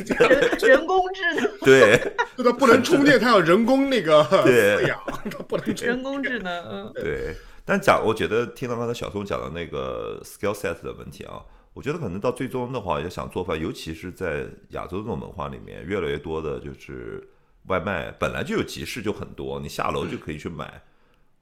[0.61, 2.01] 人工智能， 对。
[2.37, 4.77] 就它不能充电，它要人工那个对。
[4.77, 7.37] 饲养，它不能充 人工智能，嗯，对。
[7.65, 11.41] 但讲，我觉得听到刚才小松讲的那个 skill set 的问题啊，
[11.73, 17.27] 我觉得可能到最终的话，要想做饭，尤其是在亚洲这种文化里面，越来越多的就是
[17.69, 20.83] 外卖，本来就有集市就很多，你下楼就可以去买，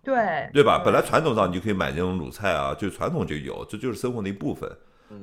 [0.05, 0.15] 对
[0.53, 0.81] 对吧？
[0.85, 4.71] 本来传统上你就可以买这种卤菜啊，就传统就有，这就是生活的一部分。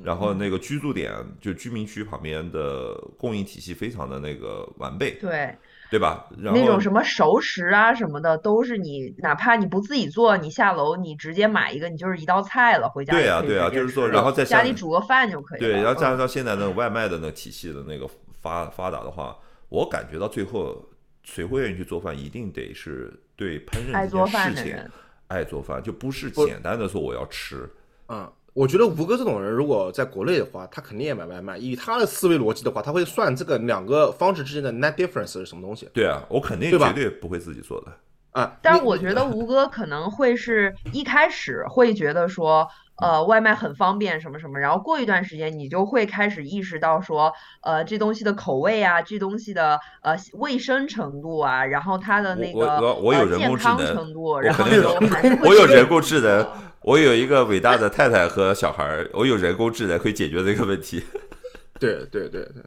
[0.03, 5.55] 然后那个居住点就居民区旁边的供应体系非常的那个完备，对，
[5.89, 6.27] 对吧？
[6.37, 15.67] 然后那种什么熟食啊什么的，都是你哪怕你不自己做，你下楼你直接买一个，你就是一道菜了，回家对呀也可以直接对呀就是说然后在家里煮个饭就可以了。
[15.67, 18.07] 对，然后加嗯上现在那个外卖的那个体系的那个
[18.41, 19.37] 发发达的话，
[19.69, 20.87] 我感觉到最后
[21.23, 24.91] 谁会愿意去做饭，一定得是对烹饪这爱做件事情饭的人，
[25.27, 27.69] 爱做饭，就不是简单的说我要吃。
[28.07, 31.57] 嗯，我觉得吴哥这种人，如果在国内的话，他肯定也买外卖。
[31.57, 37.91] 以他的思维逻辑的话，他会算这个两个方式之间的 net difference 是什么东西对啊，我肯定绝对不会自己做的。
[38.31, 38.57] 啊？
[38.61, 42.67] 但我觉得吴哥可能会是一开始会觉得说，
[43.01, 56.47] 呃，外卖很方便什么什么，然后过一段时间你就会开始意识到说，呃，这东西的口味啊，这东西的呃卫生程度啊，然后它的那个我我有呃健康 人工智能程度，我然后肯定有就还是会我有人工智能，
[56.81, 61.03] 我有一个伟大的太太和小孩儿，我有人工智能可以解决这个问题。
[61.79, 62.61] 对对对对，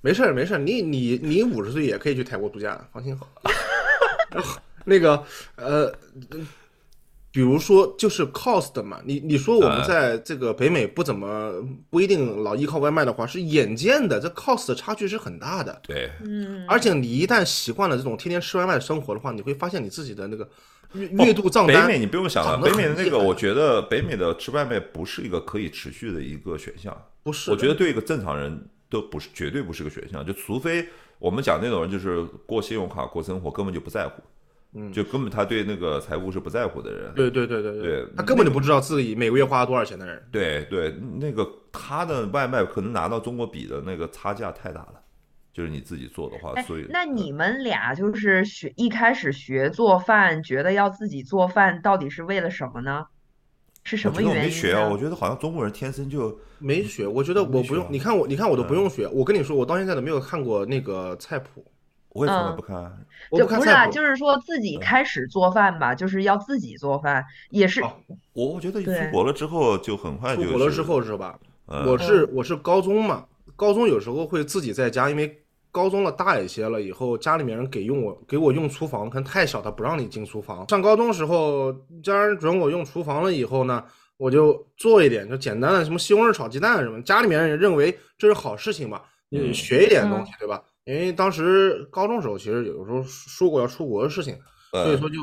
[0.00, 3.26] 没事儿没事儿，你你你五十岁也可以去泰国度假，放心好。
[4.86, 5.24] 那个
[5.56, 5.92] 呃，
[7.34, 11.52] 比如说就是 cost 嘛，你你说我们哎在这个北美不怎么
[11.90, 15.80] 不一定老依靠外卖的话，是眼见的，这 cost 的差距是很大的。
[15.82, 20.48] 对，嗯，而且你一旦习惯了这种天天吃外卖的生活的话，你会发现你自己的那个
[20.92, 26.96] 月月度账单北美你不用想了，北美的那个，我觉得北美的吃外卖不是一个可以持续的一个选项。
[27.24, 30.24] 不是，我觉得对一个正常人都不是，绝对不是个选项。
[30.24, 30.86] 就除非
[31.18, 34.22] 我们讲那种人，就是过信用卡过生活，根本就不在乎，
[34.74, 37.12] 嗯就根本他对那个财务是不在乎的人。
[37.14, 40.22] 对对对对对他根本就不知道自己每个月花了多少钱的人。
[40.30, 45.00] 对对，那个他的外卖可能拿到中国比的那个差价太大了，
[45.52, 53.06] 就是你自己做的话，哎所以那你们俩就是学一开始学做饭，觉得要自己做饭，到底是为了什么呢？
[53.86, 57.86] 是什么原因没学啊，我觉得好像中国人天生就没学，我觉得我不用。
[57.90, 59.06] 你看我，你看我都不用学。
[59.08, 61.62] 我跟你说，我到现在都没有看过那个菜谱，
[62.14, 63.06] 我也从来嗯不看。
[63.30, 63.86] 我就不是啊。
[63.88, 67.92] 就是说自己开始做饭吧，就是要自己做饭，也是哦
[68.32, 71.38] 我我觉得对出国了之后就很快就出国了之后是吧？
[71.66, 73.24] 嗯我是我是高中嘛，
[73.56, 80.68] 高中有时候会自己在家，因为高中了大一些了以后，家里面人给用我给我用厨房，可能太小，他不让你进厨房。
[80.68, 81.72] 上高中时候，
[82.02, 83.82] 家人准我用厨房了以后呢，
[84.16, 89.00] 我就做一点，就简单的什么西红柿炒鸡蛋什么，家里面人认为这是好事情嘛，
[89.30, 90.62] 你嗯学一点东西，对吧？
[90.84, 94.36] 因为当时高中时候其实有时候说过要出国的事情，
[94.70, 95.14] 所以呃，说就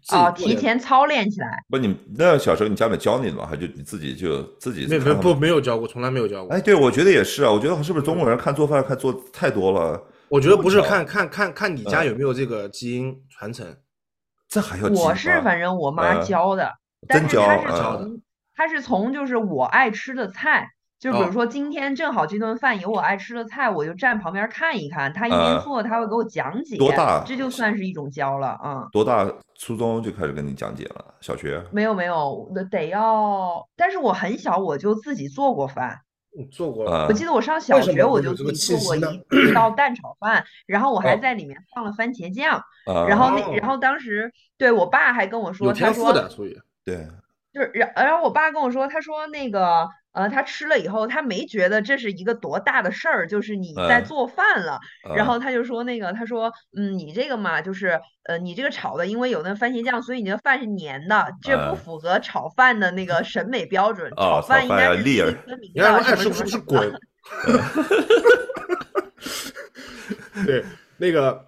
[0.00, 1.48] 自己哦，提前操练起来。
[1.68, 3.44] 不，你那小时候你家里教你的吗？
[3.46, 5.34] 还就你自己就自己没没不？
[5.34, 6.54] 没有教过，从来没有教过。
[6.54, 7.50] 哎，对，我觉得也是啊。
[7.50, 10.00] 我觉得是不是中国人看做饭看做太多了？
[10.28, 13.66] 我觉得不是看看看看你家嗯有没有这个基因传承。
[14.48, 16.70] 这还要我是反正我妈呃教的，
[17.08, 18.22] 但真教是她是呃从
[18.54, 20.68] 她是从就是我爱吃的菜，
[21.02, 28.88] 就比哦如说今天正好这顿饭有我爱吃的菜，我就站旁边看一看，他一边呃做，他会给我讲解，多大这就算是一种教了，嗯。
[28.92, 29.28] 多大？
[29.58, 31.60] 初中就开始跟你讲解了，小学？
[31.72, 35.98] 没有没有，那得要，但是我很小我就自己做过饭，
[36.38, 36.84] 你做过？
[36.84, 47.08] 了我记得我上小学我就自己做过一道蛋炒饭，然后我还哦在里面放了番茄酱，啊，然后那哦然后当时对我爸还跟我说，他说天赋的，属于对，
[47.52, 54.80] 就是然然后我爸跟我说，他说那个呃他吃了以后，他没觉得这是一个多大的事儿，就是你在嗯做饭了，
[55.14, 66.58] 然嗯后他就说那个他说嗯你这个嘛就是呃你这个炒的因为有那番茄酱，所以你的饭是粘的，这不嗯符合炒饭的那个审美标准，哦炒饭应饭该是粒粒儿分明的，什么说爱吃不是。
[66.58, 67.00] 滚。
[70.46, 70.64] 对，
[70.96, 71.46] 那个，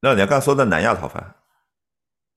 [0.00, 1.34] 那你要刚才说的南亚炒饭，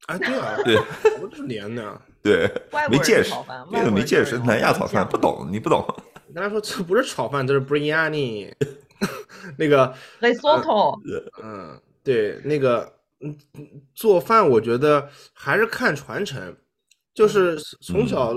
[0.07, 0.75] 哎，对啊，对
[1.21, 2.01] 我就是黏的。
[2.25, 2.51] 对，
[2.89, 5.85] 没见识炒饭，这外国人个没见识，南亚炒饭不懂，你不懂。
[6.33, 8.51] 跟他说这不是炒饭，这是 biryani。
[9.59, 10.99] 那个，risotto，
[11.43, 13.37] 嗯，对，那个，嗯，
[13.93, 16.55] 做饭我觉得还是看传承，
[17.13, 18.33] 就是从小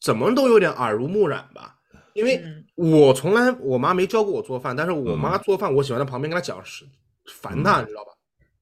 [0.00, 1.76] 怎么都有点耳濡目染吧。
[2.14, 6.84] 因为嗯我从来我妈没教过我做饭，但是我嗯妈做饭，我喜欢在旁边跟她讲是
[7.26, 8.11] 烦她，你知道吧？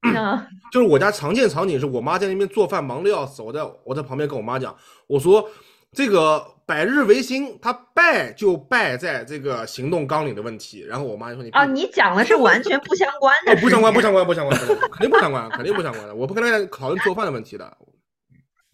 [0.03, 4.75] 嗯， 就是我家常见场景是我妈在那边做饭忙的要死，我在我在旁边跟我妈讲，
[5.07, 5.49] 我说
[5.93, 10.85] 这个百日维新，它败就败在这个行动纲领的问题。
[10.87, 17.77] 然后我妈就说你啊，你讲的是 完全不相关的哦不相关不相关不相关不相关，肯定不相关肯定不相关的，我不跟大家讨论做饭的问题的。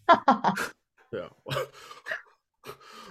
[1.11, 1.53] 对啊，我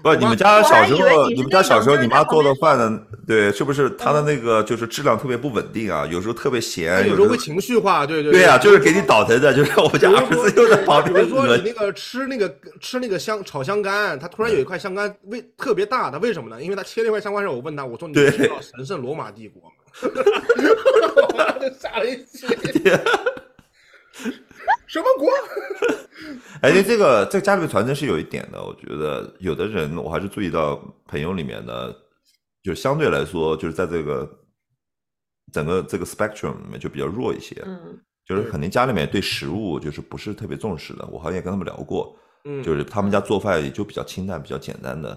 [0.03, 3.01] 不，你们家小时候，你你们家小时候你妈做的饭呢？
[3.27, 6.07] 对，是不是她的那个就是质量特别不稳定啊？
[6.11, 16.63] 有时候特别咸，有时候会情绪化，对对对呀，就是给你倒腾的，就是我们家儿子又在旁比边比如说你那个吃那个吃那个香炒香干，他突然有一块香干味特别大，他为什么呢？
[16.63, 19.75] 因为他切那块香干时候，我问他，我说你对知道神圣罗马帝国吗？
[21.17, 22.47] 我妈就吓了一气。
[24.87, 25.29] 什么国？
[26.63, 31.95] 哎，对这个这个家里面传承是有一点的，我觉得有的人我还是注意到朋友里面的，
[32.63, 34.29] 就相对来说就是在这个
[35.53, 41.07] 整个这个 spectrum 里面就比较弱一些，嗯就是对肯定家里面对食物就是不是特别重视的。
[41.07, 45.17] 我好像也跟他们聊过，嗯就是他们家做饭也就比较清淡、比较简单的，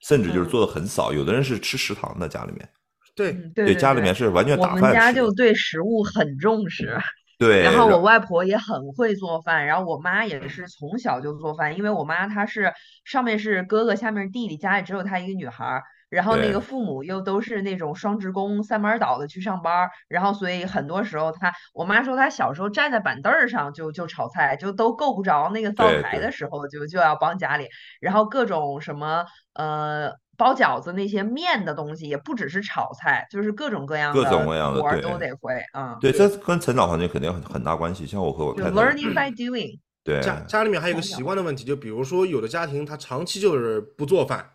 [0.00, 1.12] 甚至就是嗯做的很少。
[1.12, 2.68] 有的人是吃食堂的，家里面
[3.16, 6.96] 对，嗯，对对家里面是完全我们打饭吃的家就对食物很重视，
[7.38, 12.72] 对，然后我外婆也很会做饭，然后我妈也是从小就做饭，因为我妈她是
[13.04, 27.66] 上面是哥哥，下面是弟弟，家里只有她一个女孩儿，然后那个父母又都是那种双职工，三班儿倒的去上班儿，然后所以很多时候她，我妈说她小时候站在板凳儿上就就炒菜，就都够不着那个灶台的时候就就要帮家里，
[28.00, 29.24] 然后各种什么
[29.54, 30.12] 呃。
[30.36, 35.96] 包饺子那些面的东西，也不只是炒菜，就是各种各样各种各样的活儿对都得会啊。
[36.00, 38.06] 对，这跟成长环境肯定很很大关系。
[38.06, 39.78] 像我和我就太太，learning by doing。
[40.02, 44.50] 对家家里面还有一个习惯的问题，就比如说有的家庭他长期就是不做饭，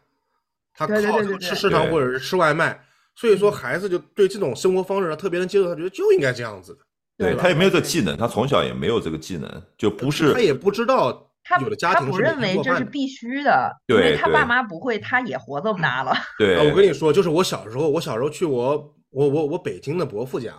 [0.75, 0.93] 他靠
[1.39, 2.79] 吃食堂或者是吃外卖，
[3.15, 6.79] 所以说孩子就对这种生活方式他特别能接受，他觉得就应该这样子的，
[7.17, 12.75] 对他也没有这个技能，他从小也没有这个技能，就不是他也不知道他有的家他不庭是每认为这。
[12.77, 16.13] 是必须的，因对为他爸妈不会，他也活这么大了。
[16.37, 16.55] 对。
[16.55, 20.53] 啊，我跟你说，就是我小时候，我小时候去我我我我北京的伯父家，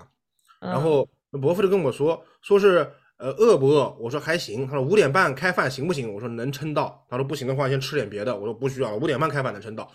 [0.60, 3.94] 然嗯后那伯父就跟我说，说是呃饿不饿？
[4.00, 4.66] 我说还行。
[4.66, 6.12] 他说五点半开饭行不行？
[6.12, 7.04] 我说能撑到。
[7.08, 8.36] 他说不行的话，先吃点别的。
[8.36, 9.90] 我说不需要，五点半开饭能撑到。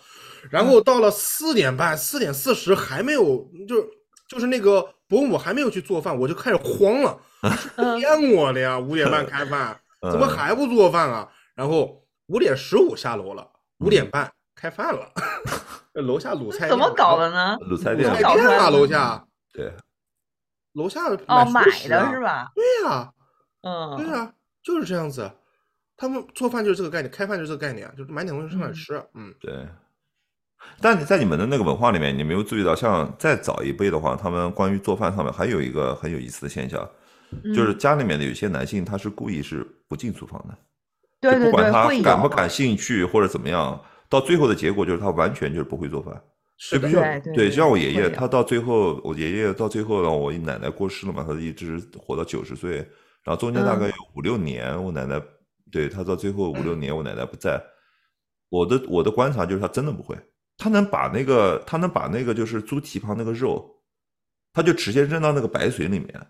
[0.50, 3.84] 然后到了四点半、四点四十还没有，就
[4.28, 7.18] 就是那个伯母还没有去做饭，我就开始慌了，
[7.76, 8.78] 嗯骗我的呀！
[8.78, 9.78] 五点半开饭，嗯
[10.10, 11.28] 怎么还不做饭啊？
[11.54, 13.48] 然后五点十五下楼了，
[13.78, 15.12] 五点半开饭了，
[15.94, 17.56] 楼下卤菜怎么搞的呢？
[17.60, 19.72] 卤菜店卤菜店啊，楼下对，
[20.72, 22.20] 楼下哦，熟买的是？
[22.20, 22.52] 吧？
[22.54, 23.12] 对呀、
[23.62, 24.32] 嗯，对啊，
[24.62, 25.30] 就是这样子。
[25.96, 29.02] 他们做饭就是这个概念，开饭就是这个概念，就是买点东西上来嗯吃。
[29.14, 29.66] 嗯，对。
[30.80, 36.86] 但你在你们的那个文化里面，你没有注意到，像再早一辈的话，他们关于做饭上面还有一个很有意思的现象，
[37.54, 40.58] 就是嗯家里面的有些男性他是故意是不进厨房的，
[41.20, 46.20] 对对对，就不管他感不感兴趣或者怎么样，到最后的结果就是他完全就是不会做饭。
[46.70, 52.76] 就比，如对，对对对像我爷爷，他到最后，我爷爷到最后呢，我奶奶过世了嘛，他一直活到九十岁，
[53.22, 55.20] 然后中间大概嗯有五六年，我奶奶
[55.70, 57.62] 对他到最后五六年，我奶奶不在，
[58.48, 60.16] 我的我的观察就是他真的不会，
[60.56, 63.70] 他能把那个他能把那个就是猪蹄旁那个肉，
[64.54, 66.26] 他就直接扔到那个白水里面，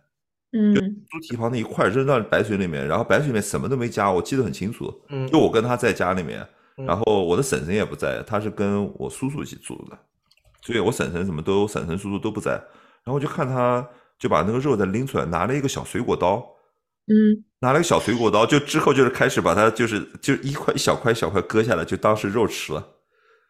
[0.53, 0.75] 嗯。
[0.75, 5.27] 猪蹄旁那一块扔到白水里面，然后白水里面什么都没加，我记得很清楚，嗯。
[5.29, 6.47] 就我跟他在家里面，
[6.79, 9.99] 嗯然后我的婶婶也不在，他是跟我叔叔一起住的，
[10.63, 13.87] 所以我婶婶什么都婶婶叔叔都不在，然后我就看他
[14.19, 16.45] 就把那个肉再拎出来，拿了一个小水果刀，
[17.07, 17.45] 嗯。
[17.61, 22.87] 拿了个小水果刀，就之后就是开始把它就是就一块一小块一小块割下来，就当是肉吃了。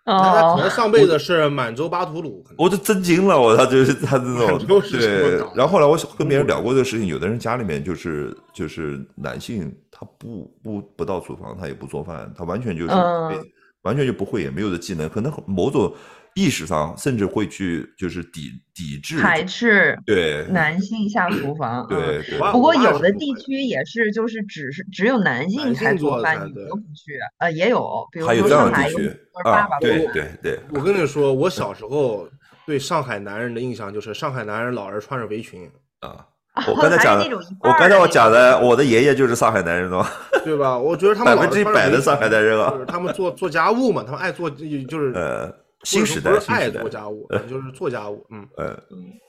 [0.06, 2.56] 那他可哦能，上辈子是满洲巴图鲁，可能。
[2.58, 4.58] 我就震惊了，我他就是他这种
[4.90, 5.38] 对。
[5.54, 13.44] 然后后来我跟别人聊过这个事情，有的人家里面就是就是男性，他不不不到厨房，他也不做饭，他完全就是、嗯。
[13.82, 15.94] 完全就不会，也没有这技能，可能某种
[16.36, 21.84] 意识上甚至会去就是抵抵制排斥对男性下厨房。
[21.90, 27.18] 嗯对对不过有的地区也是，就是只是只有男性才做做饭，女的不去。
[27.38, 32.28] 呃，也有，比如还有说这样的地区上海有爸啊爸，对做饭对对，我跟你说，我小时候
[32.66, 35.68] 对上海男人的印象就是上海男人老是穿着围裙，
[36.00, 36.26] 啊。
[36.66, 40.02] 我刚才讲的我刚才我讲的，我的爷爷就是上海男人哦，
[40.42, 40.78] 对吧？
[40.78, 45.54] 我觉得他们百分之一百的上海男人啊就是，他们做做家务嘛，他们爱做就是呃，或
[45.86, 48.26] 新时代，爱做，家务，就是做家务。
[48.32, 48.76] 嗯，呃，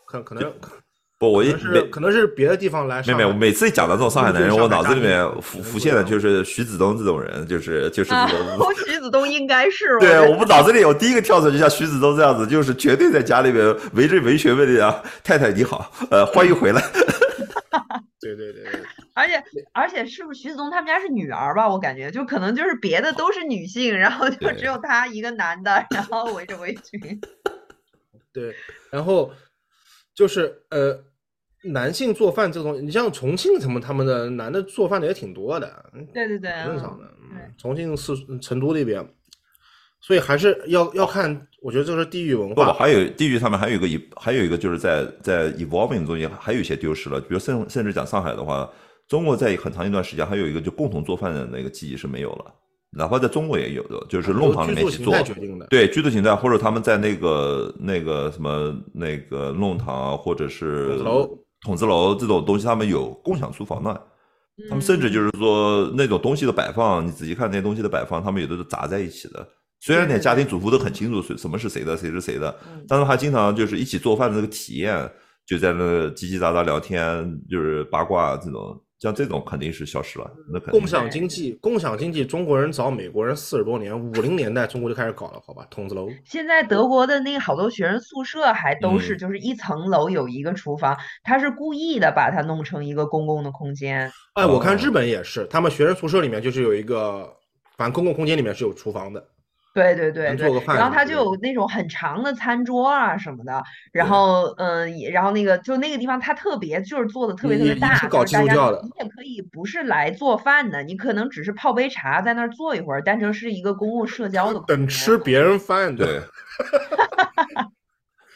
[0.07, 0.51] 可可能
[1.19, 8.73] 不，我一能是可能是别的地方来没没，我每次一讲到这种上海男人，我脑子里面浮浮现的就是徐子东这种人，就是就是啊这种。
[8.87, 16.83] 徐子东应该是对我们脑子里有第一个跳出来，就像徐子东这样子，就是绝对在家里面围着围学问的啊，太太你好，呃，欢迎回来。
[18.36, 18.82] 对对对对，
[19.13, 21.69] 而且而且是不是徐子东他们家是女儿吧？
[21.69, 26.99] 我感觉就可能就是别的都是女性，然后就只有他一个男的，然后围着围裙。
[28.34, 28.53] 对，
[28.91, 29.32] 然后
[30.13, 31.03] 就是呃，
[31.63, 37.05] 男性做饭这个东西，你像重庆什么他们的男的做饭的也挺多的，对对对，正常的。
[37.57, 39.03] 重庆是成都那边，
[39.99, 48.70] 所以还是要要看，我觉得这是地域文化不，还有地域上面还有一个一，还有一个就是在在 evolving 中间还有一些丢失了，比如甚甚至讲上海的话，
[49.05, 52.45] 中国在很长一段时间还有一个就共同做饭的那个记忆是没有了，
[52.91, 55.41] 哪怕在中国也有的，就是弄堂里面一起做由居住形态。
[55.41, 55.68] 决定的。
[55.68, 64.01] 对居住形态，或者他们在那个那个什么那个弄堂啊，或者是筒子楼、筒子楼这种东西，他们有共享厨房的。
[64.70, 69.45] 他们甚至嗯就是说那种东西的摆放，你仔细看那些东西的摆放，他们有的是杂在一起的。
[69.80, 75.09] 虽然连家庭主妇都很清楚谁什么是谁的，谁是谁的，嗯但是还经常就是一起做饭的这个体验，
[75.45, 80.30] 就在那叽叽喳喳聊天，就是八卦这种，像这种肯定是消失了。
[80.51, 85.65] 那肯定共享经济，共享经济，中国人早美国人四十多年，五零年代中国就开始搞了，好吧？
[85.71, 94.11] 筒子楼，现在德国的那个好多学生宿舍还都是嗯就是一层楼有一个厨房，他是故意的把它弄成一个公共的空间。
[94.34, 97.32] 哎，我看哦日本也是，他们学生宿舍里面就是有一个，
[97.78, 99.23] 反正公共空间里面是有厨房的。
[99.78, 114.59] 对对对对然后他就有那种很长的餐桌啊什么的，然后嗯，然后那个就那个地方他特别就是做的特别特别大，是搞基督教的你也可以不是来做饭的，你可能只是泡杯茶在那儿坐一会儿，单纯是一个公共社交的。
[114.61, 116.05] 等吃别人饭的。
[116.05, 116.21] 对。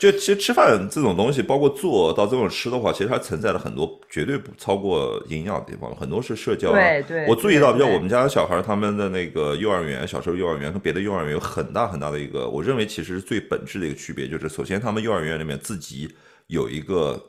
[0.01, 6.73] 就其实吃饭这种东西，包括做到这种吃的话，其实它存在了很多绝对不超过营养的地方，很多是社交啊。
[6.73, 16.11] 对对我注意到，比如我们家小孩儿他们的那个幼儿园，小时候幼儿园跟别的幼儿园有很大很大的一个，我认为其实是最本质的一个区别，就是首先他们幼儿园里面自己
[16.47, 17.23] 有一个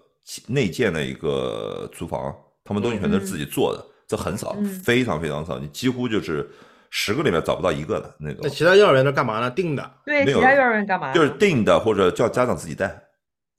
[0.46, 6.48] 内建的一个厨房，他们东西全都是自己做的，这很少，嗯非常非常少，你几乎就是
[6.94, 8.50] 十个里面找不到一个的那种那。
[8.50, 9.50] 其他幼儿园都干嘛呢？
[9.50, 11.10] 定的对，其他幼儿园干嘛？
[11.14, 13.02] 就是定的，或者叫家长自己带，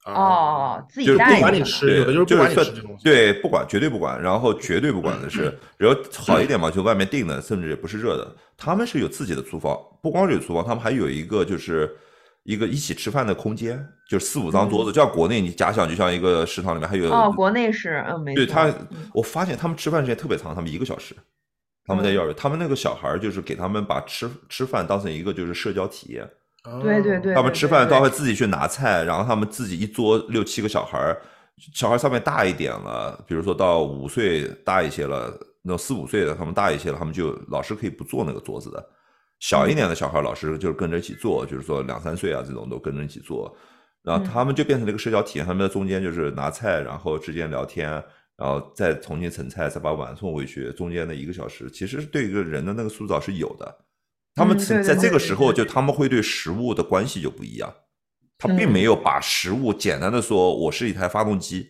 [0.05, 11.89] 哦，自就是不己带管你着吃有的就是不管你吃这东西对，不管绝对不管，然后绝对不管的是， 然后好一点嘛，就外面订的，甚至也不是热的，他们是有自己的厨房，不光是有厨房，他们还有一个就是
[12.43, 21.15] 一个一起吃饭的空间，就是四五张桌子，就像国内你假想，就像一个食堂里面还有哦，国内是嗯没错对他嗯，我发现他们吃饭时间特别长，他们一个小时。
[21.86, 26.27] 他们在幼儿园，他们那个小孩儿就是给他们把吃吃饭当成一个就是社交体验，
[26.81, 31.21] 对对对，他们吃饭都会自己去拿菜，然后他们自己一桌六七个小孩儿，
[31.73, 35.31] 小孩儿稍微大一点了，比如说到五岁大一些了，
[35.61, 38.86] 那种四五岁的他们大一些了，他们就老师可以不坐那个桌子的。
[39.39, 43.53] 小一点的小孩儿，老师就是跟着一起坐，就是说两三岁啊这种都跟着一起坐，
[44.01, 48.01] 然后他们就变成了一个社交体验，他们在中间就是拿菜，然后之间聊天，
[48.44, 53.74] 然后再重新盛菜，再把碗送回去，中间的一个小时，其实是对一个人的那个塑造是有的。
[54.36, 57.74] 他们在这个时候，就他们会对食物的关系就不一样，
[58.38, 61.68] 他并嗯没有把食物简单的说我是一台发动机，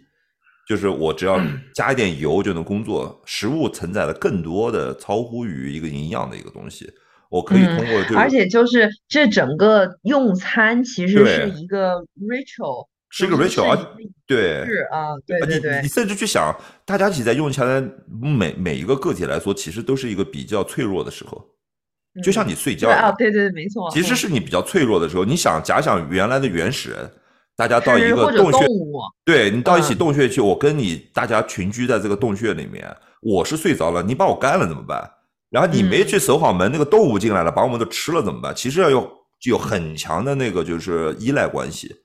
[0.67, 1.39] 就是我只要
[1.75, 3.21] 加一点油就能工作。
[3.23, 6.91] 食物承载了更多的超乎于一个营养的一个东西，
[7.29, 16.51] 我可以嗯通过对而且就是这整个用餐其实是一个 ritual，是一个就是 ritual，而是一个对是啊，对呃对对你你，甚至去想，
[16.83, 21.39] 大家一起在用下来，每每一个个体来说，其实都是一个比较脆弱的时候，
[22.23, 25.23] 就像嗯你睡觉啊，对对，没错，其实嗯是你比较脆弱的时候。
[25.23, 27.11] 你想假想原来的原始人，
[27.55, 28.65] 大家到一个洞穴
[29.23, 32.83] 对你到一起嗯洞穴去，我跟你大家群居在这个洞穴里面，
[33.21, 35.07] 我是睡着了，你把我干了怎么办？
[35.51, 38.55] 然后你没嗯去守好门，那个动物进来了，把我们都吃了怎么办？
[38.55, 39.07] 其实要有
[39.39, 41.95] 具有很强的那个就是依赖关系。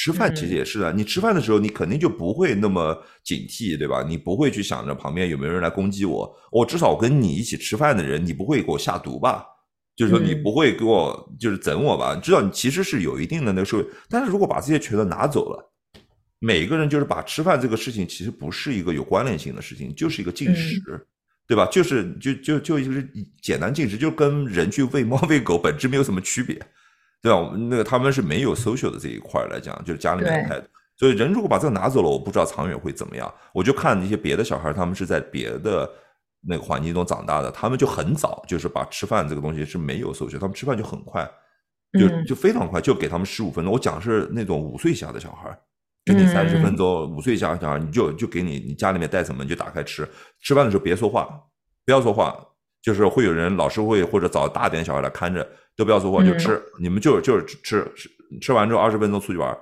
[0.00, 4.00] 吃饭其实嗯也是的，你吃饭的时候，你肯定就不会那么警惕，对吧？
[4.08, 9.44] 你不会去想着旁边有没有人来攻击我，我至少跟你一起吃饭的人，你不会给我下毒吧？
[9.96, 12.14] 就是说你嗯不会给我就是整我吧？
[12.14, 15.72] 你知道你其实是有一定的那个社会，但是如果把这些全都拿走了，
[16.38, 20.80] 每个人就是把吃饭这个事情其实不是一个有关联性的事情，就是一个进食，
[21.48, 21.66] 对吧？
[21.72, 23.04] 就是就就就就是
[23.42, 26.56] 简单进食，就跟人去喂猫喂狗本质没有什么区别，
[27.20, 27.38] 对吧？
[27.38, 30.66] 我们那个他们是没有 social 的这一块儿来讲，就是家里面的态度。
[30.96, 33.32] 所以人如果把这个拿走了，我不知道长远会怎么样。
[33.52, 35.88] 我就看那些别的小孩，他们是在别的
[36.46, 41.24] 那个环境中长大的，他们就很早就是把吃饭这个东西是没有 social，他们吃饭就很快，
[41.98, 43.72] 就嗯就非常快，就给他们十五分钟。
[43.72, 45.56] 我讲是那种五岁以下的小孩，
[46.04, 50.08] 给你三十嗯分钟，五岁以下的小孩你就就给你你家里面带什么你就打开吃，
[50.42, 51.28] 吃饭的时候别说话，
[51.84, 52.36] 不要说话，
[52.82, 55.48] 就是会有人老师会或者找大点小孩来看着，
[55.78, 57.56] 都不要说话就嗯吃，你们就就是吃
[57.94, 58.10] 吃
[58.40, 59.56] 吃完之后二十分钟出去玩。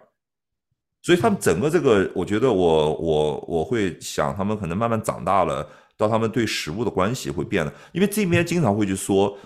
[1.02, 9.38] 所以他们整个这个，我觉得我我我会想，他们可能慢慢长大了，到他们对食物的关系会变了，因为这边经常会去说，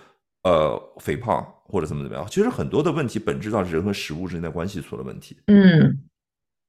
[0.44, 5.36] 呃，肥胖或者怎么怎么样，其实很多的问题本质上是人和食物之间的关系出了问题。
[5.48, 5.98] 嗯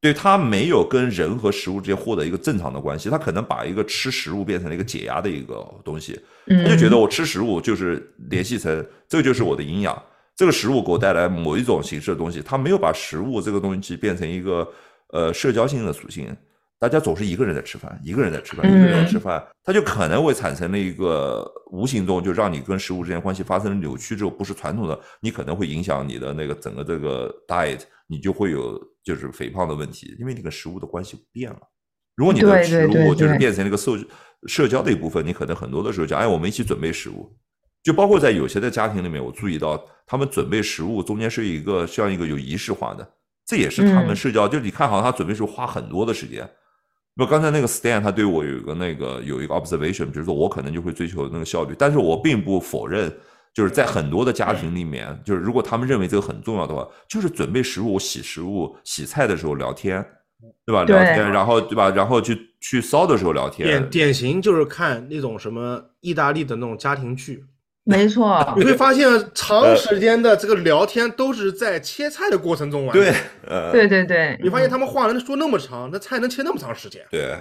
[0.01, 10.01] 对他没有跟人和食物之间获得一个正常的关系，他可能把一个吃食物变成了一个解压的一个东西，嗯，他就觉得我吃食物就是联系成这个就是我的营养，
[10.35, 14.67] 这个食物给我带来某一种形式的东西，他没有把食物这个东西变成一个
[15.09, 16.35] 呃社交性的属性。
[16.79, 31.59] 大家总是一个人在吃饭，一个人在吃饭，一个人在吃饭，它就可能会产生了一个无形中就让你跟食物之间关系发生了扭曲之后，不是传统的，你可能会影响你的那个整个这个 diet，你就会有就是肥胖的问题，因为你跟食物的关系变了。
[32.15, 33.97] 如果你的对食物就是变成了一个社
[34.47, 37.35] 社交的一部分，你可能很多的时候讲，哎，我们一起准备食物，
[37.81, 43.13] 就包括在有些的家庭里面，我注意到他们准备食物中间是一个像一个有仪式化的，
[43.45, 44.47] 这也是他们嗯社交。
[44.47, 46.47] 就是你看，好像他准备时候花很多的时间。
[47.15, 53.11] 那刚才那个 Stan 他对我有一个那个有一个 observation，比如说我可能就会追求那个效率，但是我并不否认，
[53.53, 60.05] 就是在很多的家庭里面，就是如果他们认为这个很重要的话，就是准备食物、洗食物、洗菜的时候聊天，
[60.65, 60.85] 对吧？
[60.85, 61.89] 对聊天，然后对吧？
[61.89, 67.43] 然后去去烧的时候聊天典，典型就是看那种什么意大利的那种家庭剧，
[67.83, 73.03] 没错， 你会发现长时间的这个聊天都是在切菜的过程中完成。
[73.03, 73.13] 对，
[73.47, 77.05] 呃，对对对，你发现他们话能说那么长，那菜能切那么长时间。
[77.09, 77.35] 对，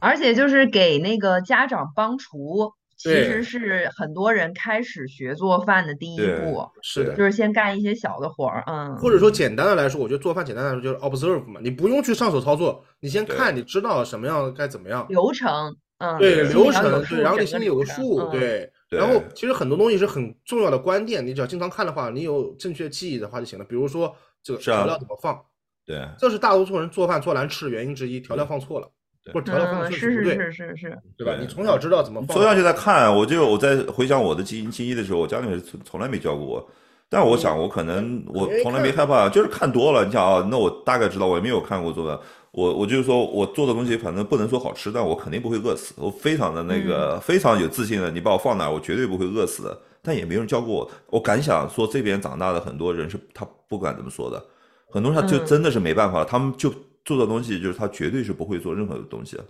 [0.00, 2.72] 而且就是给那个家长帮厨，
[3.12, 7.24] 其实是很多人开始学做饭的第一步，是的就。
[7.24, 18.70] 是先干一些小的活儿，嗯，或者说简单的来说，我觉得做饭简单来说就是 observe 嘛，你不用去上手操作，你先看，你知道什么样该怎么样，流程，嗯，对流程，对，然后你心里有个数，嗯对。
[18.90, 23.64] 对然后其实很多东西是很重要的关键，你只要经常看的话，你有正确记忆的话就行了。
[23.64, 25.36] 比如说这个调料怎么放，
[25.84, 26.06] 对。
[26.18, 28.88] 这是大多数人做饭做难吃的原因之一，调料放错了，
[29.32, 29.54] 不对，
[29.90, 31.34] 是是是是是，对吧？
[31.40, 36.68] 你从小知道怎么放，从小就在看，我就我在回想我的基因基因的时候，我家里面从从来没教过我。
[37.08, 40.04] 但我想，我可能我从来没害怕，就是看多了。
[40.04, 42.18] 你想啊，那我大概知道，我也没有看过做饭。
[42.50, 45.94] 我我就是说我做的东西，反正不能说好吃，但我肯定不会饿死。
[45.96, 49.78] 我非常的那个、非常有自信的，你把我放哪儿，我绝对不会饿死的。
[50.02, 50.90] 但也没有人教过我。
[51.10, 54.42] 我敢想说，这边长大的很多人是他不敢这么说的，
[54.90, 56.72] 很多人他就嗯真的是没办法，他们就
[57.04, 59.44] 做的东西就是他绝对是不会做任何的东西的。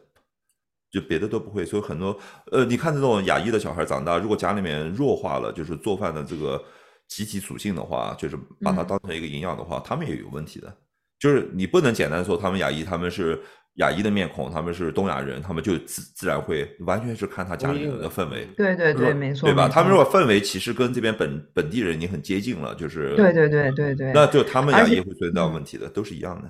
[0.91, 2.17] 就别的都不会，所以很多
[2.53, 6.63] 呃，你看这种亚裔的小孩长大，如果家里面弱化了，就是做饭的这个
[7.09, 10.73] 集体属性的话，就是把它嗯当成一个营养的话，他们也有问题的。
[11.19, 13.43] 就是你不能简单说他们亚裔，他们是
[13.79, 19.69] 亚裔的面孔，他们是东亚人，他们就自自然会完全是看他家里面的氛围，对对对，没错，对吧？
[19.69, 26.49] 他们如错果氛围其实跟这边本本地人已经很接近了，就是对对对对对，那就他们亚裔会存在嗯问题的，都是一样的。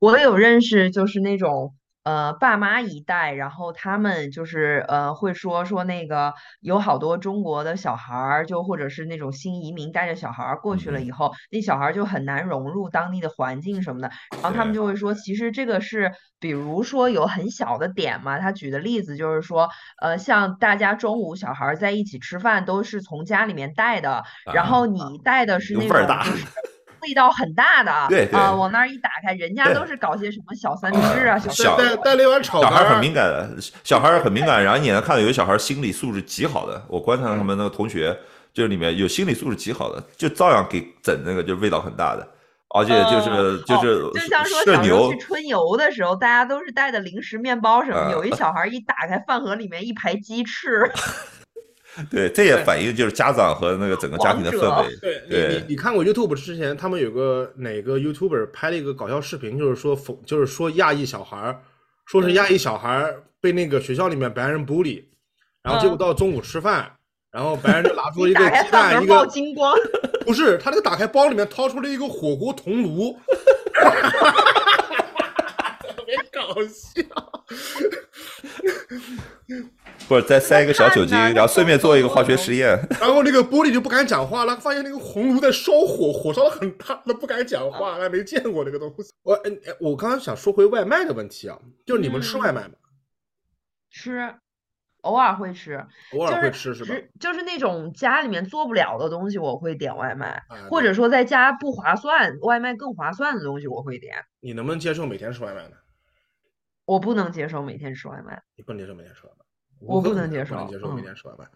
[0.00, 1.74] 我有认识，就是那种
[2.04, 14.10] 呃爸妈一代，然后他们就是呃会说说那个有好多中国的小孩儿，就或者是那种新移民带着小孩儿过去了嗯以后，那小孩儿就很难融入当地的环境什么的，
[14.40, 19.68] 然后他们就会说，其实这个是比如说有很小的点嘛，他举的例子就是说，
[20.00, 24.24] 呃，像大家中午小孩儿在一起吃饭都是从家里面带的，
[24.54, 26.46] 然啊后你带的是那种就是
[27.02, 28.38] 味道很大的，对对。
[28.38, 38.16] 啊，往那儿一打开，人家都是搞些什么小三只啊、小小带带了一碗炒小孩很敏感的，小孩很敏感，然后你能看到有的小孩心理素质极好的，我观察他们那个同学，
[38.52, 42.26] 就是里面有心理素质极好的，就照样给整那个就味道很大的，
[42.70, 50.90] 而且就是、呃就是哦就像说小时候去春游的时候，大家都是带的零食、面包什么，呃有一小孩一打开饭盒，里面一排鸡翅，
[52.10, 54.96] 对，这也反映就是家长和那个整个家庭的氛围。
[54.96, 61.60] 对你对你你看过 YouTube 之前，他们有个哪个 YouTuber 拍了一个搞笑视频，就是说讽，就是说亚裔小孩儿，
[62.06, 65.04] 说是亚裔小孩儿被那个学校里面白人 bully，
[65.62, 66.92] 然后结果嗯到中午吃饭，
[67.32, 69.76] 然后白人就拿出一个 鸡蛋，一个金光，
[70.24, 73.18] 不是他那个打开包里面掏出了一个火锅铜炉，
[75.80, 77.02] 特别搞笑。
[80.08, 82.68] 或者再塞一个小酒精，然后顺便做一个化学实验。
[83.00, 89.12] 然后那个玻璃就不敢讲话了，发现那个红炉在烧火，火烧的很大，他不敢讲话，他没见过那个东西。
[89.22, 92.74] 我哎哎我刚刚想说回外卖的问题啊，就是你们吃嗯外卖吗？
[93.90, 94.34] 吃，
[95.02, 96.94] 偶尔会吃，偶尔会吃是吧？
[97.20, 104.24] 就是那种家里面做不了的东西，我会点外卖，或者说在家不划算，外卖更划算的东西我会点。
[104.40, 105.76] 你能不能接受每天吃外卖呢？
[106.84, 109.44] 我不能接受每天吃外卖，你不能接受每天吃外卖，
[109.80, 111.46] 我不能接受不能接受每嗯天吃外卖。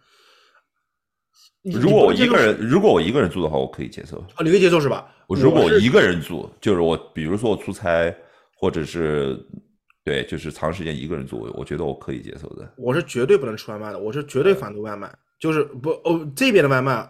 [1.63, 4.19] 如果我一个，人，如果我一个人住的话，我可以接受。
[4.19, 5.15] 啊，你可以接受是吧？
[5.29, 8.15] 我如果我一个人住，就是我，比如说我出差，
[8.57, 9.39] 或者是
[10.05, 12.75] 对，就是长时间一个人住，我我觉得我可以接受的。
[12.77, 17.09] 我是绝对不能吃外卖的，我是绝对反对外卖，就是不哦这边的外卖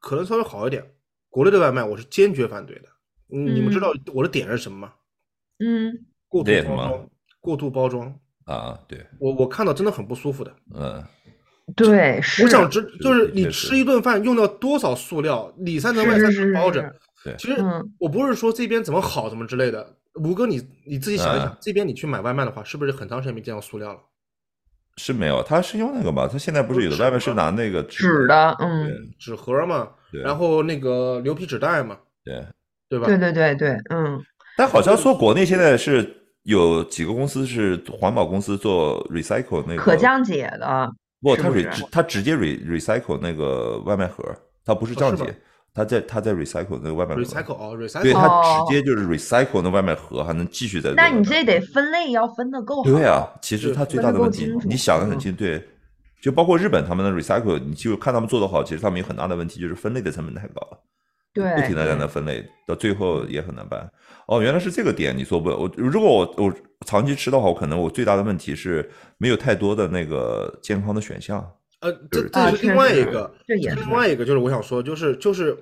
[0.00, 0.82] 可能稍微好一点，
[1.28, 2.88] 国内的外卖我是坚决反对的。
[3.30, 4.94] 嗯你们知道我的点是什么吗？
[5.58, 7.10] 嗯，过度包装，
[7.40, 8.18] 过度包装，
[8.48, 10.52] 啊，对，我我看到真的很不舒服的。
[10.74, 11.04] 嗯，
[11.76, 16.82] 对，是，我想知就是你吃一顿饭用掉多少塑料，里三层外三层包着。
[17.24, 23.98] 对其实嗯我不是说这边怎么好怎么之类的，吴哥你你自己想一想嗯，这边你去买外卖的话，是不是很长时间没见到塑料了？
[24.96, 26.26] 是没有，他是用那个嘛？
[26.26, 32.44] 他现在不是有的外卖是拿那个纸的，嗯，纸盒嘛，对然后那个牛皮纸袋嘛，对。
[32.90, 33.06] 对吧？
[33.06, 34.18] 对对对对，嗯，
[34.56, 36.17] 但好像说国内现在是
[36.48, 40.90] 有几个公司是环保公司做 recycle 那个可降解的，
[41.20, 44.24] 不，他是不 re 是直他直接 re recycle 那个外卖盒，
[44.64, 45.34] 它不是降解，
[45.74, 47.20] 它在它在 recycle 那个外卖盒。
[47.20, 48.64] recycle 哦对，recycle 他哦。
[48.66, 51.08] 直接就是 recycle 那外卖盒，还能继续在做那。
[51.08, 52.84] 你这得分类要分的够好。
[52.84, 55.20] 对啊，其实对它最大的问题你想的很嗯。
[55.20, 55.62] 清，对，
[56.22, 60.78] 就包括日本他们的 recycle，你就看他们做的好，其实他们有很大的问题，就是分类的成本太高了。
[61.34, 63.86] 对，不停的在那分类，到最后也很难办。
[64.28, 65.48] 哦，原来是这个点，你说不？
[65.48, 66.54] 我如果我我
[66.86, 71.38] 长期吃的话，我可能我最大的问题是没有太多的那个健康的选项。
[71.80, 75.56] 呃，这这是另外一个，这也是另外一个就是我想说，就是就是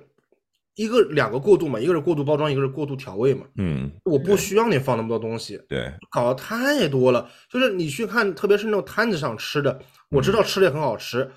[0.75, 3.45] 一个两个过渡嘛，一个是过度包装，一个是过度调味嘛。
[3.55, 7.29] 嗯，我不需要你放那么多东西，对，搞得太多了。
[7.49, 11.31] 就是你去看，特别是那种摊子上吃的，我知道吃的也很好吃，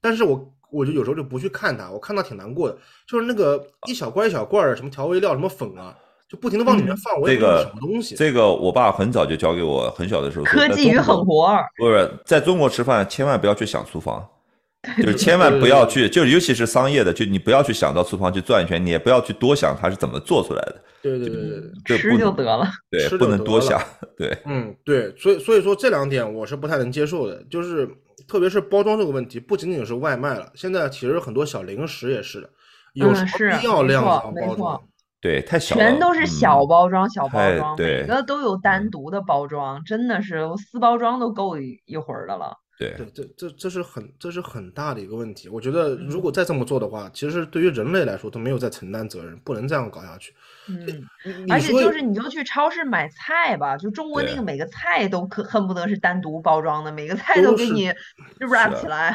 [0.00, 2.78] 但是我我就有时候就不去看它，我看到挺难过的。
[3.06, 5.94] 就是那个一小罐一小罐的什么调味料、什么粉啊，
[6.30, 8.14] 就不停的往里面放，我也这不知道个什么东西。
[8.14, 14.24] 这个我爸很早就教给我，很小的时候科技与狠活儿，不是在中国吃饭，千万不要去想厨房，
[15.02, 21.98] 就是千万不要去，就是尤其是商业的，就你不要去想到厨房去转一圈，你也不要去多想它是怎么做出来的，对对对对对。
[21.98, 22.64] 吃就得了。
[22.88, 23.82] 对，吃不就得了能多想，
[24.16, 27.88] 对，嗯，对，所以所以说这两点我是不太能接受的，就是
[28.28, 32.48] 特别是包装这个问题，不仅仅是外卖了，现在其实很多小零食也是的，
[32.94, 34.82] 有什么必要没量子上错没错包装？
[35.20, 42.56] 对，太小了，全都是小嗯包装，小包装，对每个都有单独的包装，真的是我撕包装都够一一会儿的了。
[42.78, 45.50] 对，对，这这这是很这是很大的一个问题。
[45.50, 50.32] 我觉得嗯如果再这么做的话，其实对于人类来说都没有在承担责任，不能这样搞下去。
[50.66, 51.04] 嗯，
[51.50, 57.90] 而且就是你就去超市买菜吧，就中国那个每个菜都可恨不得是单独包装的，每个菜都给你
[58.38, 59.14] wrap 啊起来。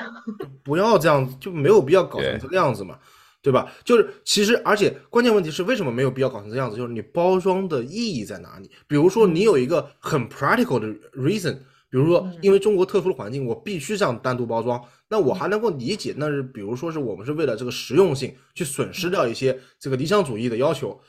[0.63, 2.99] 不要这样，就没有必要搞成这个样子嘛，
[3.45, 3.71] 对吧？
[3.83, 6.75] 就是其实，而且关键问题是为什么没有必要搞成这样子？
[6.75, 8.71] 就是你包装的意义在哪里？
[8.87, 11.53] 比如说你有一个很 practical 的 reason，
[11.91, 20.99] 比如说因为中国特殊的环境，我必须这样单独包装，那我还能够理解，那是比如说是我们是为了这个实用性去损失掉一些这个理想主义的要求。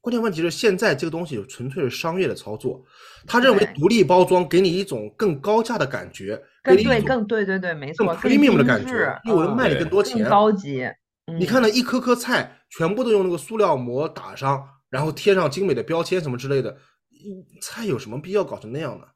[0.00, 2.80] 关键问题是，现在这个东西纯粹是商业的操作，
[3.26, 10.30] 他认为独立包装给你一种更高价的感觉，给更对，你一种更对对对，没错，更 premium 的感觉因为我能卖你更更多钱。
[10.30, 10.88] 高级。
[11.38, 19.06] 你看那一颗颗菜，全部都用那个塑料膜打上，然后贴上精美的标签什么之类的，嗯菜有什么必要搞成那样呢？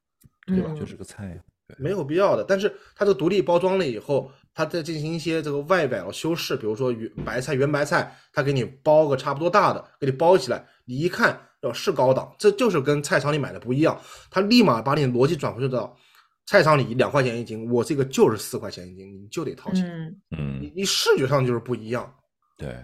[0.48, 1.36] 嗯，对吧就是个菜呀，
[1.78, 2.42] 没有必要的。
[2.42, 13.96] 但是它这个独立包装了以后，它再进行一些这个外表的修饰，比如说圆白菜、圆白菜，它给你包个差不多大的，给你包起来，你一看，哦，是高档，这就是跟菜场里买的不一样。
[14.30, 15.96] 它立马把你的逻辑转回去到
[16.46, 19.86] 菜场里两块钱一斤，我这个就是四块钱一斤，你就得掏钱。
[19.86, 22.12] 嗯，嗯，你你视觉上就是不一样，
[22.56, 22.74] 对。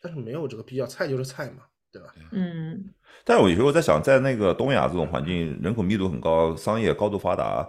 [0.00, 2.08] 但是没有这个必要，菜就是菜嘛，对吧？
[2.32, 2.92] 嗯，
[3.24, 7.68] 但是我有时候在想，在那个东亚这种环境，人口密度很高、商业高度发达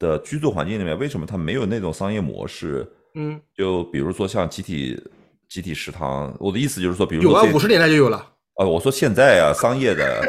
[0.00, 2.84] 的居住环境里面，为什么它没有那种商业模式？
[3.14, 5.00] 嗯，就比如说像集体
[5.48, 8.16] 集体食堂，我的意思就是说，比如有啊，五十年代就有了。
[8.54, 10.22] 啊，我说现在啊，商业的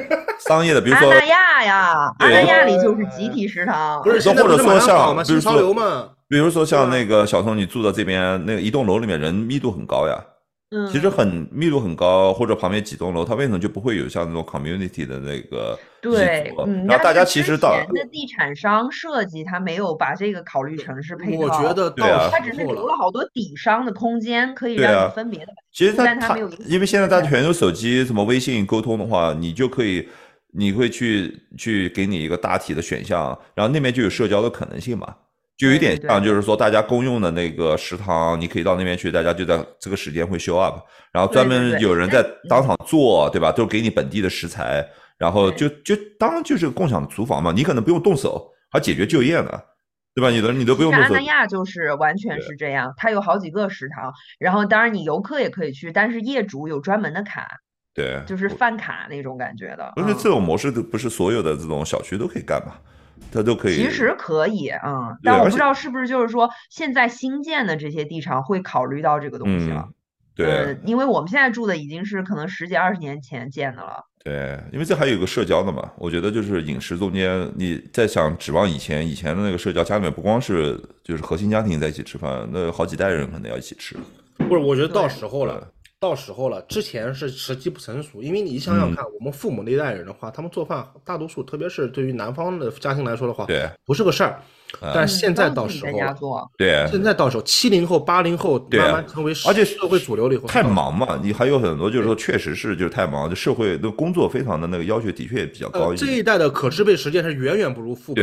[0.47, 6.09] 商业的，比如阿说那亚呀，阿对那亚里就是集体食堂，不是，或者说像比如说流嘛。
[6.27, 10.17] 比如说像那个小宋，你住的这边那个一栋楼里面人密度很高呀，
[10.73, 25.51] 嗯，其实很密度很高，或者旁边几栋楼，它为什么就不会有像那种 community 的那个对，嗯，然后大家其实到前的地产商设计，他没有把这个考虑成是配套，我觉得对他只是留了好多底商的空间，可以让你分别的。
[25.73, 30.07] 其实它它但它没有影响因为现在大家全有手机，什么微信沟通的话，你就可以，
[30.53, 35.15] 你会去去给你一个大体的选项，然后那边就有社交的可能性嘛，
[35.57, 40.79] 就有点像就是说大家公用的那个食堂，你可以到那边去，大家就在这个时间会 show up，
[41.11, 43.51] 然后专门有人在当场做，对吧？
[43.51, 44.85] 都给你本地的食材，
[45.17, 49.51] 然后就就当就是共享的厨房嘛，你可能不用动手，还解决就业呢，
[50.15, 50.29] 对吧？
[50.29, 57.47] 你的你都不用动手其实阿那，亚就是完全是这样，它有好几个食堂，然后当然你游客也可以去，但是业主有专门的卡，
[57.93, 59.91] 对，就是饭卡那种感觉的。
[59.95, 62.73] 而且嗯这种模式都不是所有的这种小区都可以干嘛，
[63.31, 63.75] 它都可以。
[63.75, 69.85] 其实可以，嗯，但我不知道是不是就是说现在新建的这些地场会考虑到这个东西了。
[69.87, 69.93] 嗯，
[70.35, 74.05] 对、呃，因为我们现在住的已经是可能十几二十年前建的了。
[74.23, 75.91] 对，因为这还有个社交的嘛。
[75.97, 83.97] 我觉得就是饮食中间，你在想指望以前以前的那个社交，家里面不光是就是核心家庭在一起吃饭，那好几代人可能要一起吃。
[84.37, 85.67] 不是，我觉得到时候了，
[86.01, 86.59] 到时候了。
[86.63, 94.41] 之前是时机不成熟，因为你想想看，我们父母那一代人的话，他们做饭大多数，特别是对于南方的家庭来说的话，对不是个事儿。
[94.79, 106.09] 但是现在到时候对，现在到时候七零后、八零后慢慢成为而且社会主流了以后，太忙嘛，你还有很多就是说，确实是就是太忙，就社会的工作非常的那个要求的确也比较高呃，一点。
[106.09, 108.21] 这一代的可支配时间是远远不如父母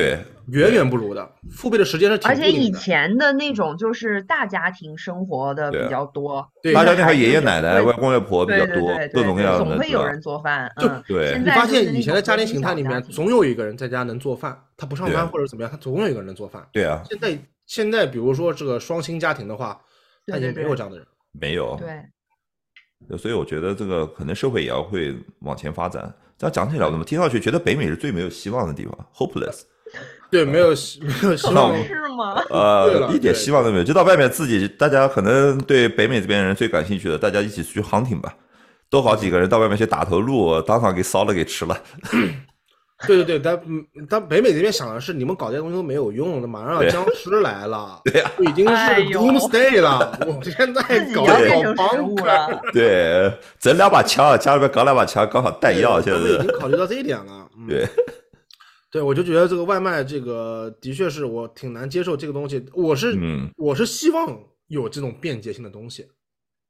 [0.52, 1.30] 远远不如的。
[1.50, 10.70] 父辈的时间是挺而且以前的那种就是大家庭生活的比较多，对大家庭还有爷爷奶奶、外公外婆比较多各种各样的，总会有人做饭。
[10.78, 16.66] 就嗯，对你发现以前的家庭形态里面，总有一个人在家能做饭，他不上班或者怎么样，他总有一个人能做饭。
[16.72, 19.80] 对啊，现在现在比如说这个双薪家庭的话，
[20.26, 21.06] 他已经没有这样的人。
[21.32, 21.78] 没有。
[21.78, 26.12] 对，所以我觉得这个可能社会也要会往前发展。
[26.36, 29.62] 这样讲起来，我怎么听上去觉得北美是最没有希望的地方，hopeless，
[30.30, 31.74] 对，没有希没有希望。
[31.84, 32.42] 是吗？
[32.50, 33.84] 呃，一点希望都没有。
[33.84, 38.34] 就到外面自己，大家可能对北美这边人最感兴趣的，大家一起去 hunting 吧，
[38.90, 41.78] 多好几个人到外面去打头鹿，当场给烧了给吃了。
[43.06, 50.18] 对对对，但嗯但北美这边想的是，你们搞这些东西都没有用的，马上要僵尸来了，对呀就已经是哎呦 doomsday 了。
[50.26, 50.82] 我现在
[51.14, 51.48] 搞搞成
[51.94, 52.60] 食物 bunker，了。
[52.72, 56.38] 对，整两把枪，家里边搞两把枪，刚好弹药，现在已。
[56.38, 57.48] 经考虑到这一点了。
[57.56, 57.88] 嗯
[58.90, 62.64] 对，我就觉得这个外卖这个的确是我挺难接受这个东西。
[62.72, 66.08] 我是、嗯我是希望有这种便捷性的东西，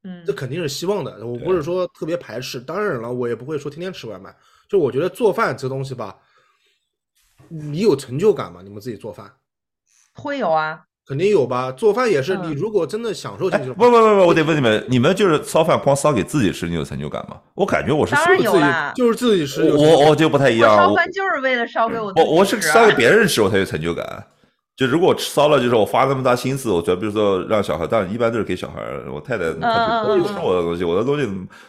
[0.02, 1.24] 嗯这肯定是希望的。
[1.24, 4.36] 我不是说特别排斥，当然了，我也不会说天天吃外卖。
[4.68, 6.18] 就我觉得做饭这东西吧，
[7.48, 8.62] 你有成就感吗？
[8.62, 9.32] 你们自己做饭
[10.12, 11.72] 会有啊，肯定有吧？
[11.72, 17.38] 做饭也是，嗯你如果真的享受进哎，去的不不不不，我得问你们，你们就是烧饭光烧给自己吃，你有成就感吗？
[17.54, 24.26] 我感觉我是当然自己就是自己吃我我就不太一样，我烧饭就是为了烧给我自我己吃啊我是烧给别人吃，我才有成就感。
[24.76, 28.80] 就如果我烧了，就是我花那么大心思，我觉得比如说让小孩，当然一般都是给小孩。
[29.12, 31.26] 我太太她就嗯不吃我的东西，我的东西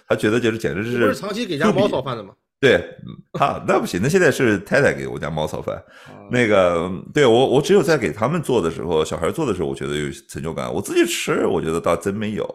[0.07, 2.29] 她觉得就是简直是不是长期给家猫烧饭的吗？
[2.59, 5.75] 对，嗯她那不行，那现在是太太给我家猫炒饭。
[5.75, 5.83] 啊
[6.31, 10.71] 那个对我我只有在给他们做的时候，小孩做的时候，我觉得有成就感。
[10.71, 12.45] 我自己吃，我觉得倒真没有，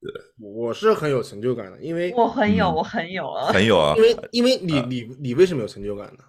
[0.00, 0.10] 对
[0.40, 4.02] 我是很有成就感的，因为我很有，嗯我很有啊，很有啊 因。
[4.02, 6.24] 为因为你你你为什么有成就感呢？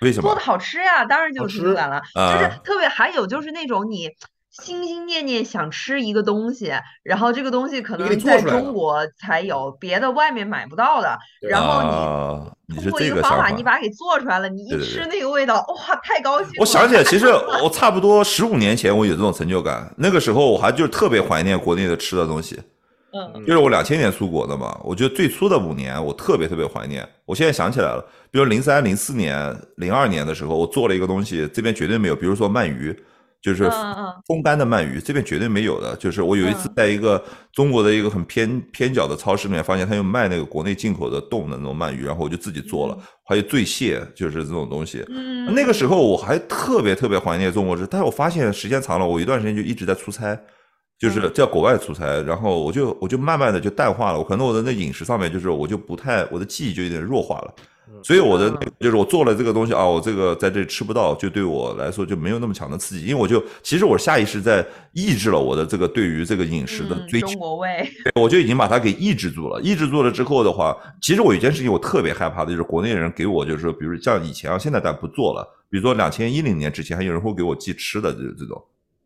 [0.00, 0.40] 为什么做的？
[0.40, 2.02] 好吃呀，当然就有成就感了。
[2.14, 4.08] 啊就是特别还有就是那种你
[4.52, 6.72] 心心念念想吃一个东西，
[7.02, 11.18] 然后这个东西可能在中国才有，别的外面买不到的。
[11.40, 16.54] 然后啊，你通你是这过一个方法，你把它给做出来了，你一吃那个味道，哇，太高兴了！
[16.58, 17.26] 我想起来，其实
[17.62, 22.60] 我差不多十五年前我有这种成就感，那个时候我还就特别怀念国内的吃的东西，
[23.14, 27.08] 嗯就是我两千年出国的嘛，我觉得最初的五年我特别特别怀念。
[27.24, 32.94] 我现在想起来了，比如零三、零四年、零二年的时候，我做了一个东西，这边绝对没有，比如说鳗鱼，
[33.42, 33.68] 就是
[34.28, 35.96] 风干的鳗鱼，这边绝对没有的。
[35.96, 36.72] 就是我有一次嗯。
[36.76, 37.22] 在一个
[37.52, 45.04] 中国的一个很偏偏角的超市里面，发现他有卖那个国内进口的冻的那种鳗鱼，然后我就自己做了，还有醉蟹，就是这种东西。
[45.08, 50.38] 嗯，那个时候我还特别特别怀念中国吃，但是我发现时间长了，我一段时间就一直在出差，
[51.00, 51.32] 就是嗯。
[51.34, 57.54] 在国外出差，然后我就我就慢慢的就淡化了，我可能我的那饮食上面就是我就不太我的记忆就有点弱化了，
[58.02, 67.36] 所以我的那个就是我做了这个东西啊，我这个在这吃不到，就对我来说就没有那么强的刺激，因为我就其实我下意识在抑制了我的这个对于这个饮食的嗯追求中。
[67.36, 69.60] 国味，我就已经把它给抑制住了。
[69.60, 75.46] 抑制住了之后的话，其实我有件事情我特别害怕的，就是国内人给我就是说，比如像以前啊，现在但不做了。
[75.68, 78.62] 比如说两千一零年之前，还有人会给我寄吃的，就是这种，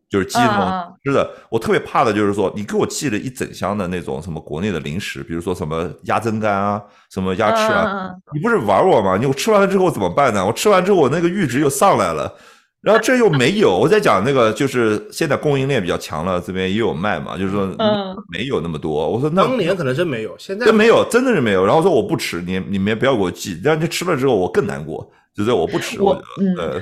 [0.09, 1.29] 就是寄那嗯嗯种吃的。
[1.49, 6.81] 我特别怕的就是说，你给我寄了一整箱的那种什么国内的零食，比如说什么鸭胗干啊，
[7.11, 9.17] 什么鸭翅啊，你不是玩我吗？
[9.17, 10.45] 你我吃完了之后怎么办呢？
[10.45, 12.33] 我吃完之后我那个阈值又上来了。
[12.79, 19.09] 然后这又没有，我在讲那个，就是现在供应链比较强了，这边也有卖嘛，就是说嗯没有那么多。
[19.09, 21.65] 我说那当年可能真没有，现在真没有，真的是没有。
[21.65, 25.05] 然后说我不吃，你你们也不要给我寄，这样就吃了之后我更难过，
[25.35, 26.13] 就是我不吃，我
[26.57, 26.79] 呃，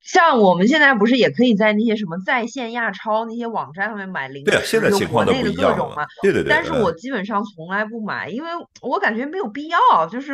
[0.00, 6.04] 像我们现在不是也可以在那些什么在线亚超那些网站上面买零对啊，食，现在就情况都国内的不一样了各种嘛。。
[6.22, 8.48] 对对对，嗯但是我基本上从来不买，因为
[8.80, 9.78] 我感觉没有必要，
[10.10, 10.32] 就是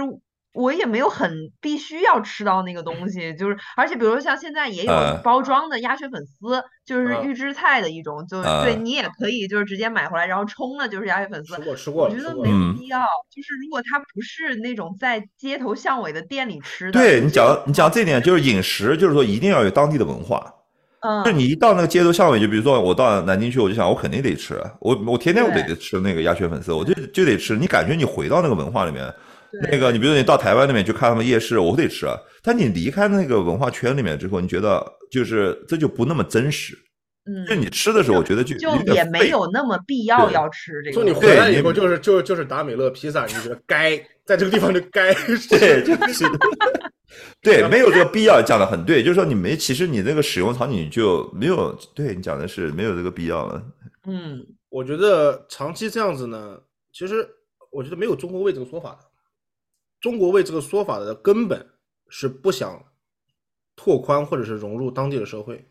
[0.52, 11.62] 我也没有很必须要吃到那个东西，就是而且比如说像现在也有呃包装的鸭血粉丝，就是嗯预制菜的一种，就呃对你也可以就是直接买回来，然后冲的就是鸭血粉丝吃。
[11.62, 13.00] 过吃过，我觉得没有必要，
[13.34, 20.54] 就是如果它不是那种在街头巷尾的店里吃的，对你讲你讲这点就是饮食，就是说一定要有当地的文化。
[21.02, 27.56] 嗯就是你一到那个街头巷尾，就比如说我到南京去，我就想我肯定得吃，我我天天我得对吃那个鸭血粉丝，我就就得吃。
[27.56, 29.14] 你感觉你回到那个文化里面，对
[29.70, 32.16] 那个你比如说你到台湾那边去看他们夜市，我得吃啊。
[32.42, 36.78] 但你离开那个文化圈里面之后，你觉得就是这就不那么真实。
[37.26, 43.94] 嗯，就你吃的时候，我觉得就就也没有那么必要要吃这个就你回来以后就是就就是达美乐披萨，你觉得该
[44.24, 45.12] 在这个地方就该
[45.50, 46.24] 对， 就是
[47.42, 53.62] 对，没有这个必要，讲的很对，就是说你没，其实你那个使用场景就没有，对你讲的是没有这个必要了。
[54.06, 54.40] 嗯
[54.70, 56.56] 我觉得长期这样子呢，
[56.92, 57.28] 其实
[57.70, 59.09] 我觉得没有中国味这个说法的。
[60.00, 61.64] 中国味这个说法的根本
[62.08, 62.82] 是不想
[63.76, 65.64] 拓宽或者是融入当地的社会，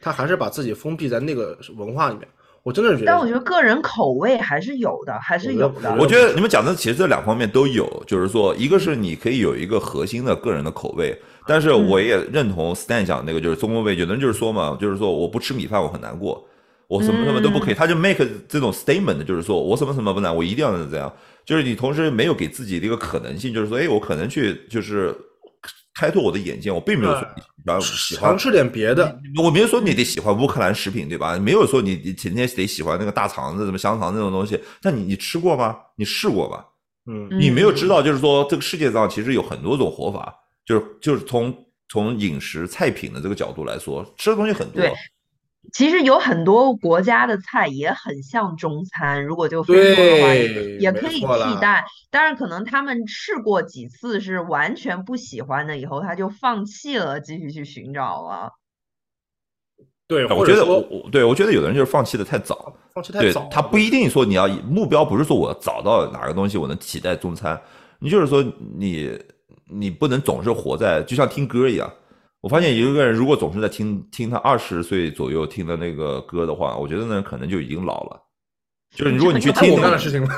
[0.00, 2.28] 他还是把自己封闭在那个文化里面。
[2.64, 5.96] 我真的是觉得，但我觉得个人口味还是有的，还是有的。
[5.98, 16.46] 我觉得你们讲的其实这两方面都有，就是说，一个是你可以有一个核心的个人的口味，但是我也认同 Stan 讲那个就是中国味，有的人就是说嘛，就是说我不吃米饭我很难过，
[16.86, 21.12] 我什么什么都不可以，他就 make 这种 statement，就是说我什么什么不难，我一定要这样，
[21.44, 25.14] 就是你同时没有给自己的一个可能性，就是说，哎，我可能去就是
[25.94, 27.28] 开拓我的眼界，我并没有说
[27.64, 29.20] 然后喜欢尝试点别的。
[29.42, 31.38] 我没有说你得喜欢乌克兰食品，对吧？
[31.38, 34.58] 没有说你你天天得喜欢那个大肠子、什么香肠这种东西。
[34.80, 35.76] 但你你吃过吗？
[35.96, 36.64] 你试过吗？
[37.06, 40.32] 嗯你没有知道，就是说这个世界上其实有很多种活法，
[40.64, 41.52] 就是就是从
[41.88, 44.80] 从饮食菜品的这个角度来说，吃的东西很多。
[44.80, 44.92] 对
[45.72, 50.34] 其实有很多国家的菜也很像中餐，如果就非洲的话，
[50.80, 51.84] 也可以替代。
[52.10, 58.52] 但是，可能他们试过几次是完全不喜欢的，以后他就放弃了，继续去寻找了。
[60.08, 67.58] 对，我觉得我我对我觉得有的人就是放弃的太早，对放弃太早了，他不一定说你要目标不是说我找到哪个东西我能替代中餐，
[67.98, 68.44] 你就是说
[68.76, 69.18] 你
[69.70, 71.90] 你不能总是活在就像听歌一样。
[72.42, 78.20] 我发现一个人如果总是在听听他二十岁左右听的那个歌的话，我觉得呢可能就已经老了。
[78.94, 80.28] 就是如果你去听我听那个干的事情了。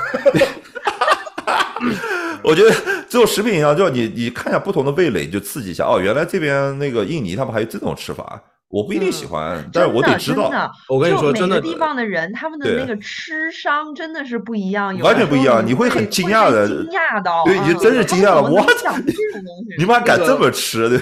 [2.44, 2.70] 我觉得
[3.08, 5.86] 这种食品一样，就是你你看一下不同的味蕾，你就刺激一下。
[5.86, 8.38] 哦，原来这边那个印尼他们还有这种吃法，
[8.68, 10.42] 我不一定喜欢，但是我得知道。
[10.42, 19.00] 真的，我跟你说真的每个地方的人，他们的那个吃商真的是不一样，完全不一样，你会很惊讶的，惊讶到，对，你就真是啊惊讶了，哇他们怎么能！
[19.02, 19.76] 想这种东西？
[19.78, 20.86] 你妈敢这么吃？
[20.90, 20.98] 对，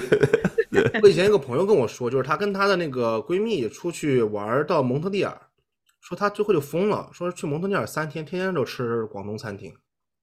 [1.01, 5.35] 我以前有个朋友跟我说，就是她跟她的那个闺蜜出去玩到蒙特利尔，
[6.01, 9.73] 说她最后就疯了，说去蒙特利尔三天，天天都吃广东餐厅，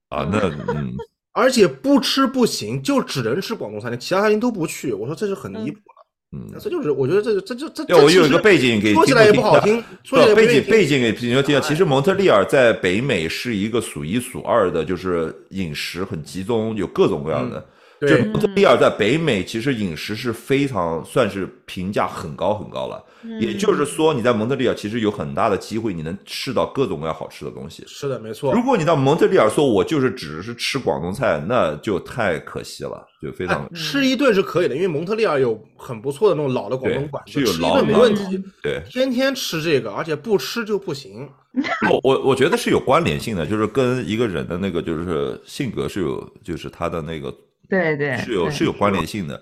[0.08, 0.38] 啊，那
[0.74, 0.94] 嗯，
[1.32, 4.92] 而且不吃不行，就只能吃广东餐厅，其他餐厅都不去。
[4.92, 11.60] 我说这是很离谱了，嗯，这就是我觉得这这这这对，我有一个背景给说起来也不好听，说起来也不背景背景给听众听啊。
[11.60, 17.64] 其实蒙特利尔在北美是一个数一数二的，就是饮食很集中，有各种各样的。
[18.00, 23.04] 就对蒙特利尔在北美其实饮食是非常算是评价很高很高了。
[23.38, 27.84] 也就是说，你在蒙特利尔其实有很大的机会，你能吃到各种各样好吃的东西。
[27.86, 28.62] 是的，没错如。
[28.62, 38.42] 果你到蒙特利尔说我就是只是吃广东菜，那就太可惜了，就非常哎吃一顿是可以的，因为蒙特利尔有很不错的那种老的广东馆子，对是有吃一顿没问题。
[38.62, 38.80] 对。
[38.88, 41.28] 天天吃这个，而且不吃就不行。
[41.90, 47.34] 我我我觉得是有关联性的，就是跟一个人的那个就是性格是有，就是他的那个
[47.70, 49.40] 对对是有是有关联性的。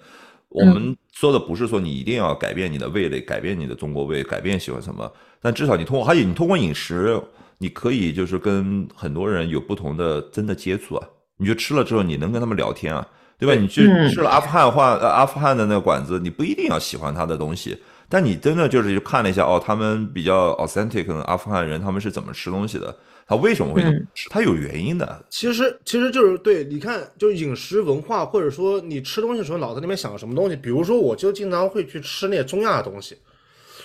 [0.51, 5.11] 我们说的不是说你一定要改变你的味蕾，改变你的中国味，改变喜欢什么，
[5.43, 7.21] 但至少你通过，还有你通过饮食，
[7.59, 11.09] 你可以就是跟很多人有不同的真的接触啊。
[11.37, 13.07] 你就吃了之后，你能跟他们聊天啊，
[13.39, 13.55] 对吧？
[13.61, 17.77] 你去嗯吃了阿富汗话呃阿富汗的那个馆子，你不一定要喜欢他的东西，
[18.09, 22.97] 但你真的就是去看了一下哦，他们比较 authentic 的阿富汗人他们是怎么吃东西的，
[23.29, 25.23] 他为什么会这么吃，他有原因的。
[25.29, 30.57] 其实其实就是对，你看，就是饮食文化，或者说你吃东西的时候脑子里面想什么东西。
[30.57, 33.19] 比如说，我就经常会去吃那些中亚的东西，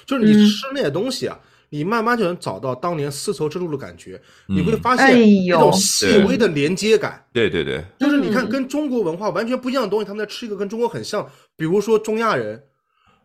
[0.05, 0.47] 就是你嗯。
[0.47, 1.37] 吃那些东西啊，
[1.71, 7.21] 你慢慢就能找到当年丝绸之路的感觉，你会发现一种细微的连接感。
[7.33, 8.49] 对对对，就是你看，嗯。
[8.49, 12.63] 跟中国文化完全不一样的东西，他们在吃一个跟中国很像，比如说中亚人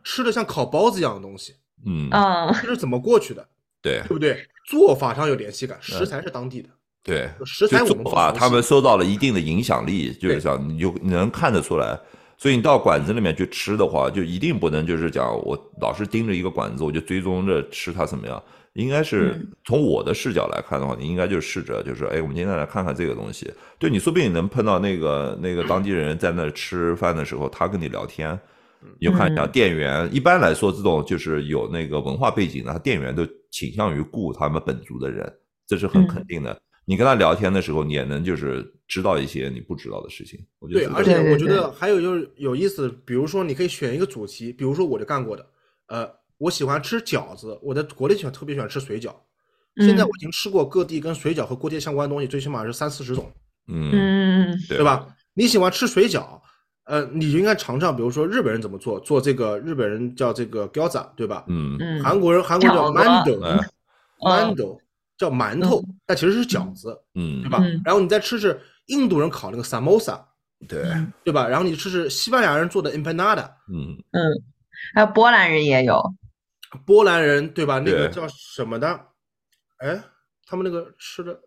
[0.03, 1.53] 吃的像烤包子一样的东西，
[1.85, 3.47] 嗯，嗯，这是怎么过去的，
[3.81, 4.45] 对对不对？
[4.67, 6.69] 做法上有联系感，食材是当地的，
[7.03, 7.29] 对。
[7.45, 11.99] 食材做法，他们受到了一定的影响力，就是对讲你就你能看得出来。
[12.37, 18.41] 所以你到馆子里面去吃的话，就一定不能就是讲我老是盯着一个馆子，我就追踪着吃它怎么样。
[18.73, 23.51] 应该是嗯从我的视角来看的话，你应该就试着就是，哎，我们今天来看看这个东西。
[23.77, 28.39] 对你说不定你能碰到那个那个当地人在那吃饭的时候，他跟你聊天，
[28.99, 30.07] 你就看一下嗯店员。
[30.13, 35.31] 一般来说，这种就是有那个文化背景的，他店员都倾向于雇他们本族的人，
[35.67, 36.59] 这是很肯定的。
[36.85, 40.39] 你跟他聊天的时候，你也能就是知道一些你不知道的事情。
[40.57, 45.45] 我觉得对，而且我觉得还有就是有意思，比如说你可以选一个主题，比如说我就干过的，
[45.87, 49.13] 呃，我喜欢吃饺子，我在国内喜欢特别喜欢吃水饺，
[49.77, 53.31] 现在嗯我已经吃过各地跟水饺和锅贴相关的东西，最起码是三四十种，
[53.67, 54.83] 嗯，对？
[54.83, 55.07] 吧？
[55.35, 56.41] 你喜欢吃水饺，
[56.89, 61.45] 呃，你就应该尝尝，比如说日本人怎么做，做这个日本人叫这个饺子，对吧？
[61.47, 61.77] 嗯。
[61.79, 62.99] 嗯，韩国人韩国叫饺子。
[62.99, 63.69] mando 哎。
[64.19, 64.79] mando
[65.15, 67.43] 叫馒头，那其实是饺子，嗯。
[67.43, 67.59] 对，吧？
[67.61, 67.79] 嗯？
[67.85, 70.19] 然后你再吃吃印度人烤那个 samosa，
[70.67, 70.83] 对，
[71.23, 71.47] 对吧？
[71.47, 73.95] 然后你吃吃西班牙人做的 empanada，嗯。
[74.11, 74.19] 嗯，
[74.95, 76.01] 还有波兰人也有，
[76.87, 77.77] 波兰人对吧？
[77.77, 78.99] 那个叫什么的？
[79.77, 80.01] 哎，
[80.47, 81.39] 他们那个吃的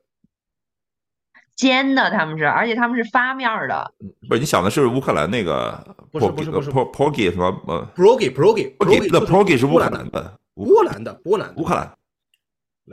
[1.63, 3.93] 煎的他们是，而且他们是发面的，
[4.29, 5.79] 不是你想的是乌克兰那个
[6.11, 6.71] 不是不是不是。
[6.73, 11.63] Por Porgy 什么呃 progi progi Porgy 的 Porgy 是乌克波兰兰的，乌波兰的波兰的。
[11.63, 11.89] 乌克兰。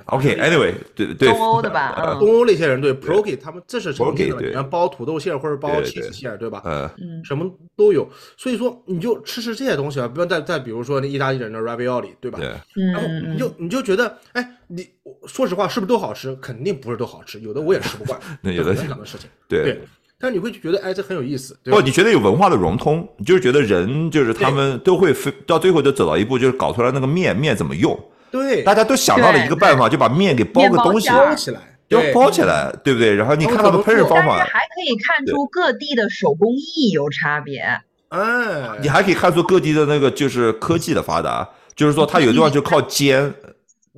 [0.05, 1.95] OK，Anyway，对对，东欧的吧？
[1.97, 6.61] 嗯东欧那些人对 p r o k i 他们这是常见的然后包土豆馅或者包对 cheese 馅，对吧？
[6.65, 12.39] 呃，嗯什么都有，所以说你就吃吃这些东西啊，不要再再比如说那意大利人的 ravioli，对吧？
[12.39, 12.47] 对，
[12.91, 14.87] 然后嗯你就你就觉得，哎，你
[15.27, 16.35] 说实话是不是都好吃？
[16.37, 19.29] 肯定不是都好吃，有的我也吃不惯， 那有的正常的事情。
[19.47, 19.81] 对对，
[20.19, 21.85] 但是你会觉得，哎，这很有意思，对吧不，？
[21.85, 27.97] 你觉得有文化的融通，你就是觉得人就是他们都会飞到最后就走到一步，就是搞出来那个面面怎么用，
[28.31, 33.13] 对，大家都想到了一个办法，就把面给包个东西，包起来，要包起来，对不对？
[33.13, 37.63] 然后你看到的烹饪方但是法，还可以看出各地的手工艺有差别。
[38.09, 43.33] 嗯，你还可以看出各地的那个就是科技的发达，就是说它有地方就靠煎，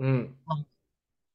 [0.02, 0.28] 嗯，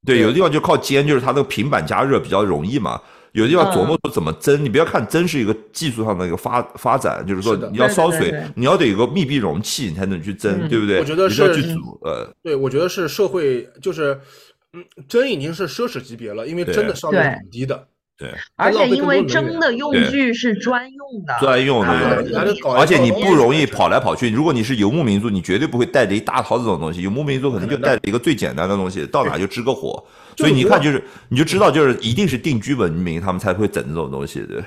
[0.05, 0.21] 对，对。
[0.21, 3.01] 有的地方就靠煎，就是它那个平板加热比较容易嘛。
[3.37, 10.67] 有的地方琢磨说怎么蒸，你不要看蒸是一个技术上的一个发发展，就是说你要烧水对对对对，你要得有个密闭容器，你才能去蒸，嗯。
[10.67, 10.99] 对不对？
[10.99, 14.19] 我觉得是去煮，呃，对，我觉得是社会就是，
[14.73, 16.73] 嗯，蒸已经是奢侈级别了，因为对。
[16.73, 17.87] 蒸的效率很低的，
[18.17, 24.31] 对，而且因为蒸的用具是专用的，专用的能你还得搞一而且你不容易跑来跑去。
[24.31, 27.03] 如果你是游牧民族，你绝对不会带着一大套这种东西。
[27.03, 30.03] 游牧民族可能就带着一个最简单的东西，到哪就支个火。
[30.35, 34.63] 所以你一看就是，你就知道就是一定是定居文明，他们才会整这种东西，对。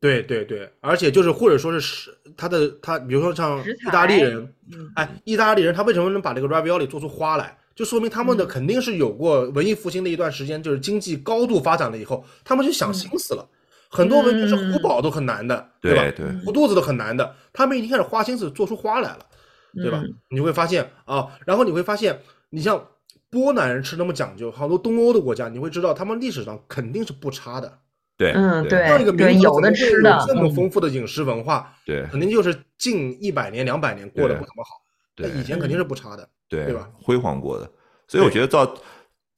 [0.00, 7.56] 对对对，而且就是或者说是是他的他，比如说像意大利人，嗯哎，意大利人他为什么能把这个 ravioli 做出花来？
[7.74, 13.48] 就说明他嗯们的肯定是有过文艺复兴的一段时间，就是经济高度发展了以后，他们就想心思了。
[13.88, 15.68] 很多文明是嗯糊饱都很难的，吧？
[15.80, 19.26] 对对糊肚子都很难的，他们已经开始花心思做出花来了，
[19.74, 20.00] 对吧？
[20.02, 22.18] 嗯你会发现啊，然后你会发现，
[22.48, 22.88] 你像
[23.28, 27.78] 波兰人吃那么讲究，好多东欧的国家，你会知道他们历史上肯定是不差的。
[28.16, 34.70] 对，嗯对这样一个对民族有的怎么会吃的有这么嗯丰富的饮食文化，对肯定就是近一百年、两百年过得对不怎么好。
[35.14, 36.26] 对那以前肯定是不差的。
[36.52, 36.88] 对对吧？
[37.02, 37.68] 辉煌过的，
[38.06, 38.72] 所以我觉得到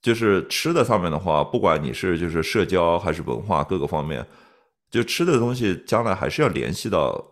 [0.03, 4.27] 就是吃的上面的话，不管你是就是社交还是文化各个方面，
[4.91, 7.25] 就吃的东西将来还是要联系到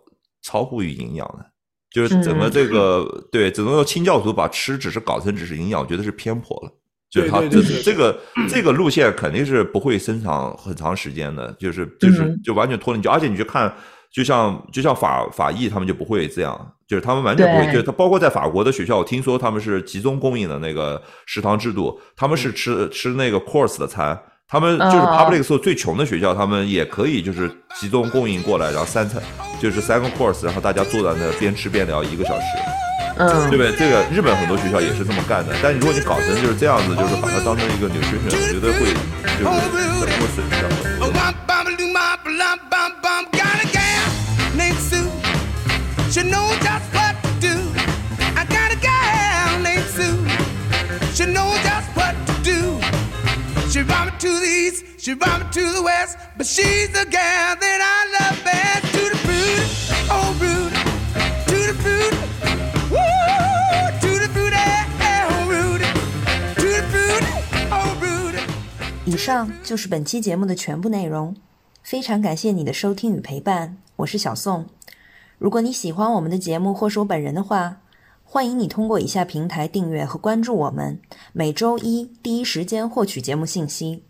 [0.43, 1.47] 超乎于营养的。
[1.91, 6.73] 就是整个嗯这个、对整个清教徒把吃只是搞成只是营养，我觉得是偏颇了。
[7.11, 13.01] 就是他这对对对对这个这个路线肯定是不会生长很长时间的，就是就是嗯就完全脱离。
[13.03, 13.71] 就而且你去看，
[14.13, 24.21] 就像就像法法裔他们就不会这样，就是他们完全不会，就是他包括在法国的学校，我听说他们是集中供应的那个食堂制度，他们是吃吃那个 course 的餐。
[24.47, 27.51] 他们就是哦 public school 最穷的学校，他们也可以就是
[27.81, 29.23] 集中供应过来，然后三餐
[29.59, 32.82] 就是三个 course，然后大家坐在那边吃边聊一个小时。
[33.19, 33.73] 嗯对不对？
[33.77, 38.93] 这个日本很多学校也是这么干的，但是如果你搞成就是这样子，就是把它当成一个 nutrition，我觉得会
[39.39, 41.13] 就是可能会损失掉很多。
[41.13, 43.23] Bum, bum, doo, bum, bum, bum, bum.
[43.33, 44.09] Got a gal
[44.57, 45.11] named Sue.
[46.11, 47.55] She know just what to do.
[48.37, 50.19] I got a gal named Sue.
[51.15, 52.81] She know just what to do.
[53.71, 57.05] She brought me to the east, she brought me to the west, but she's the
[57.07, 58.93] gal that I love best.
[58.93, 59.67] To the fruit,
[60.11, 60.73] oh rude,
[69.05, 71.35] 以上就是本期节目的全部内容，
[71.83, 74.67] 非常感谢你的收听与陪伴，我是小宋。
[75.39, 77.81] 如果你喜欢我们的节目或是我本人的话，
[78.23, 81.01] 欢迎你通过以下平台订阅和关注我们，
[81.33, 84.05] 每周一第一时间获取节目信息。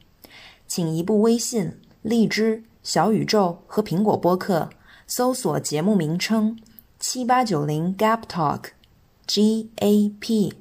[0.68, 4.68] 请移步微信、荔枝、小宇宙和苹果播客
[5.06, 6.58] 搜索节目名称
[7.00, 10.52] 七八九零 Gap Talk，G A P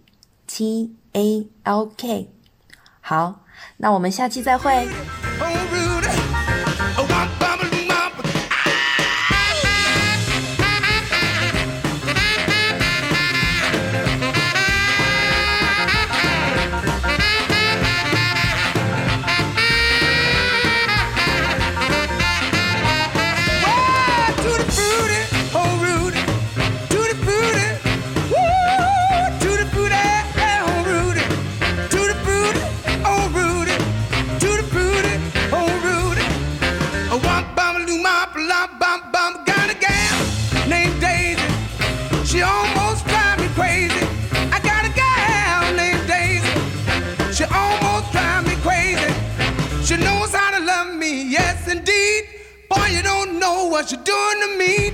[0.47, 2.29] T A L K。
[3.01, 3.43] 好，
[3.78, 4.88] 那我们下期再会。
[53.82, 54.91] What you're doing to me.